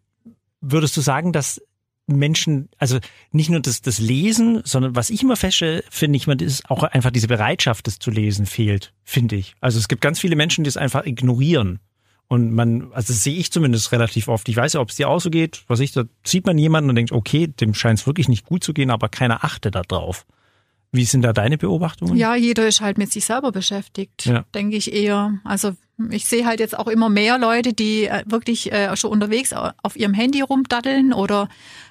würdest 0.71 0.97
du 0.97 1.01
sagen, 1.01 1.33
dass 1.33 1.61
Menschen, 2.07 2.69
also 2.79 2.99
nicht 3.33 3.49
nur 3.51 3.61
das, 3.61 3.81
das 3.81 3.99
Lesen, 3.99 4.61
sondern 4.65 4.95
was 4.95 5.11
ich 5.11 5.23
immer 5.23 5.37
feststelle, 5.37 5.83
finde 5.91 6.17
ich, 6.17 6.29
ist 6.29 6.71
auch 6.71 6.83
einfach 6.83 7.11
diese 7.11 7.29
Bereitschaft, 7.29 7.87
das 7.87 7.99
zu 7.99 8.11
lesen, 8.11 8.47
fehlt, 8.47 8.93
finde 9.05 9.37
ich. 9.37 9.55
Also 9.61 9.79
es 9.79 9.89
gibt 9.89 10.03
ganz 10.03 10.21
viele 10.21 10.37
Menschen, 10.37 10.65
die 10.65 10.69
es 10.69 10.77
einfach 10.77 11.07
ignorieren. 11.07 11.81
Und 12.27 12.53
man, 12.53 12.93
also 12.93 13.13
das 13.13 13.23
sehe 13.23 13.37
ich 13.37 13.53
zumindest 13.53 13.93
relativ 13.93 14.29
oft. 14.29 14.49
Ich 14.49 14.57
weiß 14.57 14.75
ja, 14.75 14.81
ob 14.81 14.91
es 14.91 14.97
dir 14.97 15.09
auch 15.09 15.21
so 15.21 15.31
geht. 15.31 15.63
Was 15.67 15.81
ich, 15.81 15.93
da 15.93 16.05
sieht 16.25 16.47
man 16.47 16.59
jemanden 16.59 16.91
und 16.91 16.97
denkt, 16.97 17.13
okay, 17.13 17.47
dem 17.47 17.75
scheint 17.75 18.01
es 18.01 18.07
wirklich 18.07 18.29
nicht 18.29 18.47
gut 18.47 18.65
zu 18.65 18.73
gehen, 18.73 18.91
aber 18.91 19.09
keiner 19.09 19.45
achtet 19.45 19.75
da 19.75 19.83
drauf. 19.83 20.27
Wie 20.95 21.05
sind 21.05 21.23
da 21.23 21.33
deine 21.33 21.59
Beobachtungen? 21.59 22.17
Ja, 22.17 22.37
jeder 22.37 22.69
ist 22.69 22.81
halt 22.81 22.99
mit 22.99 23.13
sich 23.13 23.25
selber 23.25 23.51
beschäftigt, 23.51 24.27
ja. 24.27 24.45
denke 24.55 24.77
ich 24.77 24.93
eher. 24.93 25.41
Also 25.43 25.73
ich 26.11 26.27
sehe 26.27 26.47
halt 26.47 26.61
jetzt 26.61 26.79
auch 26.79 26.87
immer 26.87 27.09
mehr 27.09 27.37
Leute, 27.37 27.73
die 27.73 28.05
äh, 28.05 28.23
wirklich 28.27 28.73
äh, 28.73 28.97
schon 28.97 29.11
unterwegs 29.11 29.53
auf 29.53 29.97
ihrem 29.97 30.15
Handy 30.15 30.41
rumdaddeln 30.41 31.13
oder 31.13 31.49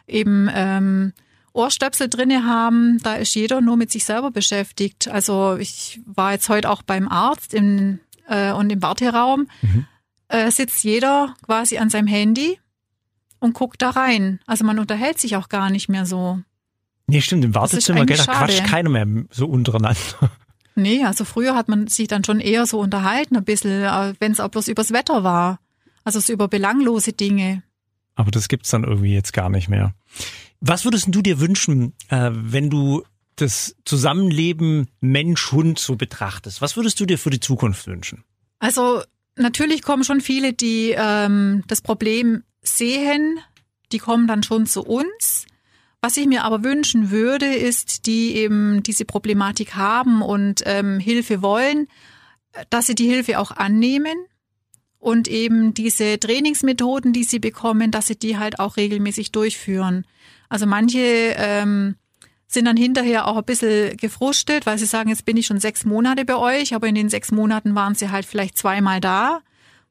eben 0.08 0.50
ähm, 0.54 1.12
Ohrstöpsel 1.52 2.08
drinne 2.08 2.46
haben. 2.46 2.98
Da 3.04 3.16
ist 3.16 3.36
jeder 3.36 3.60
nur 3.60 3.76
mit 3.76 3.92
sich 3.92 4.06
selber 4.06 4.32
beschäftigt. 4.32 5.10
Also 5.10 5.58
ich 5.58 6.00
war 6.06 6.32
jetzt 6.32 6.48
heute 6.48 6.70
auch 6.70 6.82
beim 6.82 7.10
Arzt 7.10 7.54
im, 7.54 8.00
äh, 8.30 8.54
und 8.54 8.72
im 8.72 8.82
Warteraum. 8.82 9.48
Mhm. 9.62 9.86
Äh, 10.30 10.50
sitzt 10.50 10.82
jeder 10.86 11.36
quasi 11.46 11.78
an 11.78 11.90
seinem 11.90 12.08
Handy 12.08 12.58
und 13.40 13.54
guckt 13.54 13.82
da 13.82 13.90
rein. 13.90 14.40
Also 14.48 14.64
man 14.64 14.80
unterhält 14.80 15.20
sich 15.20 15.36
auch 15.36 15.50
gar 15.50 15.70
nicht 15.70 15.90
mehr 15.90 16.06
so. 16.06 16.40
Nee, 17.08 17.22
stimmt, 17.22 17.44
im 17.44 17.56
Wartezimmer, 17.56 18.06
gell, 18.06 18.18
da 18.18 18.24
quatscht 18.24 18.66
keiner 18.66 18.90
mehr 18.90 19.08
so 19.30 19.48
untereinander. 19.48 20.32
Nee, 20.76 21.04
also 21.04 21.26
früher 21.26 21.56
hat 21.56 21.68
man 21.68 21.88
sich 21.88 22.08
dann 22.08 22.24
schon 22.24 22.40
eher 22.40 22.66
so 22.66 22.80
unterhalten, 22.80 23.38
ein 23.38 23.44
bisschen, 23.44 23.84
äh, 23.84 24.14
wenn 24.20 24.32
es 24.32 24.40
auch 24.40 24.50
bloß 24.50 24.68
übers 24.70 24.92
Wetter 24.92 25.24
war. 25.24 25.60
Also 26.04 26.20
so 26.20 26.34
über 26.34 26.48
belanglose 26.48 27.14
Dinge. 27.14 27.64
Aber 28.16 28.32
das 28.32 28.48
gibt's 28.48 28.72
dann 28.72 28.84
irgendwie 28.84 29.14
jetzt 29.14 29.34
gar 29.34 29.50
nicht 29.50 29.70
mehr. 29.70 29.94
Was 30.62 30.86
würdest 30.86 31.08
du 31.10 31.22
dir 31.22 31.40
wünschen, 31.40 31.94
äh, 32.10 32.32
wenn 32.34 32.70
du 32.70 33.04
das 33.36 33.76
Zusammenleben 33.86 34.88
Mensch-Hund 35.00 35.80
so 35.80 35.96
betrachtest? 35.96 36.62
Was 36.62 36.76
würdest 36.76 37.00
du 37.00 37.06
dir 37.06 37.18
für 37.18 37.30
die 37.30 37.40
Zukunft 37.40 37.88
wünschen? 37.88 38.24
Also 38.60 39.04
natürlich 39.36 39.82
kommen 39.82 40.04
schon 40.04 40.22
viele, 40.22 40.54
die 40.54 40.94
ähm, 40.96 41.64
das 41.68 41.82
Problem 41.82 42.44
sehen, 42.62 43.40
die 43.92 43.98
kommen 43.98 44.28
dann 44.28 44.44
schon 44.44 44.66
zu 44.66 44.84
uns. 44.84 45.46
Was 46.04 46.18
ich 46.18 46.28
mir 46.28 46.44
aber 46.44 46.66
wünschen 46.66 47.12
würde, 47.12 47.46
ist, 47.46 48.08
die 48.08 48.36
eben 48.36 48.84
diese 48.84 49.06
Problematik 49.06 49.76
haben 49.76 50.22
und 50.22 50.62
ähm, 50.66 51.00
Hilfe 51.00 51.42
wollen, 51.42 51.88
dass 52.70 52.88
sie 52.88 52.94
die 52.94 53.08
Hilfe 53.08 53.40
auch 53.40 53.52
annehmen 53.52 54.26
und 55.00 55.30
eben 55.30 55.74
diese 55.74 56.20
Trainingsmethoden, 56.20 57.14
die 57.14 57.24
sie 57.24 57.40
bekommen, 57.40 57.90
dass 57.90 58.08
sie 58.08 58.18
die 58.18 58.38
halt 58.38 58.60
auch 58.60 58.76
regelmäßig 58.76 59.32
durchführen. 59.32 60.06
Also 60.50 60.66
manche 60.66 61.36
ähm, 61.38 61.96
sind 62.48 62.66
dann 62.66 62.76
hinterher 62.76 63.26
auch 63.26 63.38
ein 63.38 63.46
bisschen 63.46 63.96
gefrustet, 63.96 64.66
weil 64.66 64.78
sie 64.78 64.86
sagen, 64.86 65.08
jetzt 65.08 65.24
bin 65.24 65.38
ich 65.38 65.46
schon 65.46 65.62
sechs 65.62 65.86
Monate 65.86 66.26
bei 66.26 66.36
euch, 66.36 66.76
aber 66.76 66.88
in 66.88 66.96
den 66.96 67.08
sechs 67.08 67.32
Monaten 67.32 67.76
waren 67.76 67.96
sie 67.96 68.12
halt 68.12 68.26
vielleicht 68.26 68.58
zweimal 68.58 69.00
da, 69.00 69.40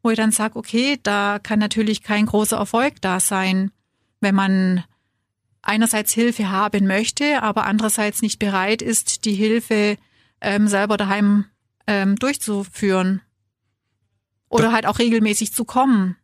wo 0.02 0.10
ich 0.10 0.18
dann 0.18 0.30
sage, 0.30 0.56
okay, 0.58 1.00
da 1.02 1.38
kann 1.42 1.58
natürlich 1.58 2.02
kein 2.02 2.26
großer 2.26 2.58
Erfolg 2.58 3.00
da 3.00 3.18
sein, 3.18 3.70
wenn 4.20 4.34
man 4.34 4.84
einerseits 5.62 6.12
Hilfe 6.12 6.50
haben 6.50 6.86
möchte, 6.86 7.42
aber 7.42 7.66
andererseits 7.66 8.20
nicht 8.20 8.38
bereit 8.38 8.82
ist, 8.82 9.24
die 9.24 9.34
Hilfe 9.34 9.96
ähm, 10.40 10.68
selber 10.68 10.96
daheim 10.96 11.46
ähm, 11.86 12.16
durchzuführen. 12.16 13.22
Oder 14.48 14.72
halt 14.72 14.86
auch 14.86 14.98
regelmäßig 14.98 15.54
zu 15.54 15.64
kommen. 15.64 16.16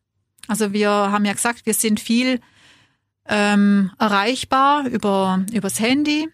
Also 0.49 0.73
wir 0.73 0.91
haben 0.91 1.25
ja 1.25 1.33
gesagt, 1.33 1.65
wir 1.65 1.75
sind 1.75 2.01
viel 2.01 2.41
ähm, 3.27 3.91
erreichbar 3.99 4.87
über 4.87 5.45
übers 5.53 5.81
Handy. 5.81 6.29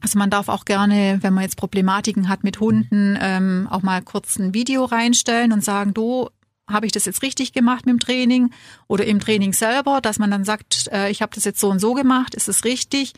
Also 0.00 0.18
man 0.18 0.30
darf 0.30 0.48
auch 0.48 0.64
gerne, 0.64 1.18
wenn 1.22 1.34
man 1.34 1.44
jetzt 1.44 1.56
Problematiken 1.56 2.28
hat 2.28 2.44
mit 2.44 2.60
Hunden, 2.60 3.16
ähm, 3.20 3.68
auch 3.70 3.82
mal 3.82 4.02
kurz 4.02 4.38
ein 4.38 4.54
Video 4.54 4.84
reinstellen 4.84 5.52
und 5.52 5.64
sagen, 5.64 5.94
du, 5.94 6.28
habe 6.68 6.86
ich 6.86 6.92
das 6.92 7.04
jetzt 7.04 7.22
richtig 7.22 7.52
gemacht 7.52 7.86
mit 7.86 7.92
dem 7.94 8.00
Training 8.00 8.50
oder 8.88 9.04
im 9.04 9.20
Training 9.20 9.52
selber, 9.52 10.00
dass 10.00 10.18
man 10.18 10.30
dann 10.30 10.44
sagt, 10.44 10.88
äh, 10.92 11.10
ich 11.10 11.22
habe 11.22 11.32
das 11.34 11.44
jetzt 11.44 11.60
so 11.60 11.70
und 11.70 11.78
so 11.78 11.94
gemacht, 11.94 12.34
ist 12.34 12.48
es 12.48 12.64
richtig? 12.64 13.12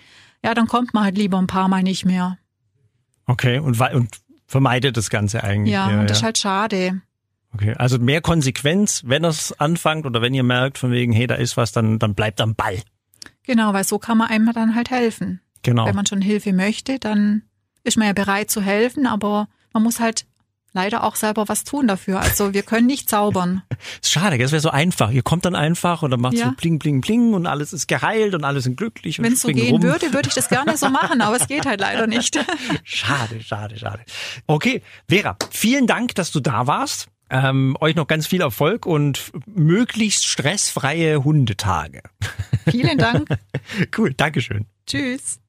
Ja, 0.44 0.54
dann 0.54 0.66
kommt 0.66 0.94
man 0.94 1.04
halt 1.04 1.16
lieber 1.16 1.38
ein 1.38 1.46
paar 1.46 1.68
Mal 1.68 1.82
nicht 1.82 2.04
mehr. 2.04 2.38
Okay, 3.26 3.58
und, 3.58 3.80
und 3.80 4.20
vermeidet 4.46 4.96
das 4.96 5.10
Ganze 5.10 5.42
eigentlich. 5.44 5.72
Ja, 5.72 5.90
ja 5.90 6.00
und 6.00 6.10
das 6.10 6.18
ja. 6.18 6.20
ist 6.20 6.24
halt 6.24 6.38
schade. 6.38 7.02
Okay, 7.54 7.74
also 7.74 7.98
mehr 7.98 8.20
Konsequenz, 8.20 9.02
wenn 9.06 9.24
es 9.24 9.52
anfängt 9.58 10.06
oder 10.06 10.20
wenn 10.20 10.34
ihr 10.34 10.42
merkt 10.42 10.78
von 10.78 10.90
wegen, 10.90 11.12
hey, 11.12 11.26
da 11.26 11.36
ist 11.36 11.56
was, 11.56 11.72
dann, 11.72 11.98
dann 11.98 12.14
bleibt 12.14 12.40
am 12.40 12.54
Ball. 12.54 12.82
Genau, 13.44 13.72
weil 13.72 13.84
so 13.84 13.98
kann 13.98 14.18
man 14.18 14.28
einem 14.28 14.52
dann 14.52 14.74
halt 14.74 14.90
helfen. 14.90 15.40
Genau. 15.62 15.86
Wenn 15.86 15.94
man 15.94 16.06
schon 16.06 16.20
Hilfe 16.20 16.52
möchte, 16.52 16.98
dann 16.98 17.42
ist 17.82 17.96
man 17.96 18.08
ja 18.08 18.12
bereit 18.12 18.50
zu 18.50 18.60
helfen, 18.60 19.06
aber 19.06 19.48
man 19.72 19.82
muss 19.82 20.00
halt 20.00 20.26
leider 20.76 21.02
auch 21.02 21.16
selber 21.16 21.48
was 21.48 21.64
tun 21.64 21.88
dafür. 21.88 22.20
Also 22.20 22.54
wir 22.54 22.62
können 22.62 22.86
nicht 22.86 23.10
zaubern. 23.10 23.62
ist 24.02 24.12
schade, 24.12 24.38
das 24.38 24.52
wäre 24.52 24.60
so 24.60 24.70
einfach. 24.70 25.10
Ihr 25.10 25.22
kommt 25.22 25.44
dann 25.44 25.56
einfach 25.56 26.02
und 26.02 26.12
dann 26.12 26.20
macht 26.20 26.34
ja. 26.34 26.46
so 26.46 26.52
bling, 26.52 26.78
bling, 26.78 27.00
bling 27.00 27.34
und 27.34 27.46
alles 27.46 27.72
ist 27.72 27.88
geheilt 27.88 28.34
und 28.34 28.44
alle 28.44 28.60
sind 28.60 28.76
glücklich. 28.76 29.20
Wenn 29.20 29.32
es 29.32 29.40
so 29.40 29.48
gehen 29.48 29.72
rum. 29.72 29.82
würde, 29.82 30.12
würde 30.12 30.28
ich 30.28 30.34
das 30.34 30.48
gerne 30.48 30.76
so 30.76 30.88
machen, 30.90 31.20
aber 31.20 31.36
es 31.36 31.48
geht 31.48 31.66
halt 31.66 31.80
leider 31.80 32.06
nicht. 32.06 32.38
schade, 32.84 33.42
schade, 33.42 33.78
schade. 33.78 34.04
Okay, 34.46 34.82
Vera, 35.08 35.36
vielen 35.50 35.86
Dank, 35.86 36.14
dass 36.14 36.30
du 36.30 36.40
da 36.40 36.66
warst. 36.66 37.08
Ähm, 37.28 37.76
euch 37.80 37.96
noch 37.96 38.06
ganz 38.06 38.28
viel 38.28 38.40
Erfolg 38.40 38.86
und 38.86 39.32
möglichst 39.46 40.26
stressfreie 40.26 41.24
Hundetage. 41.24 42.02
Vielen 42.70 42.98
Dank. 42.98 43.28
cool, 43.98 44.14
Dankeschön. 44.14 44.66
Tschüss. 44.86 45.40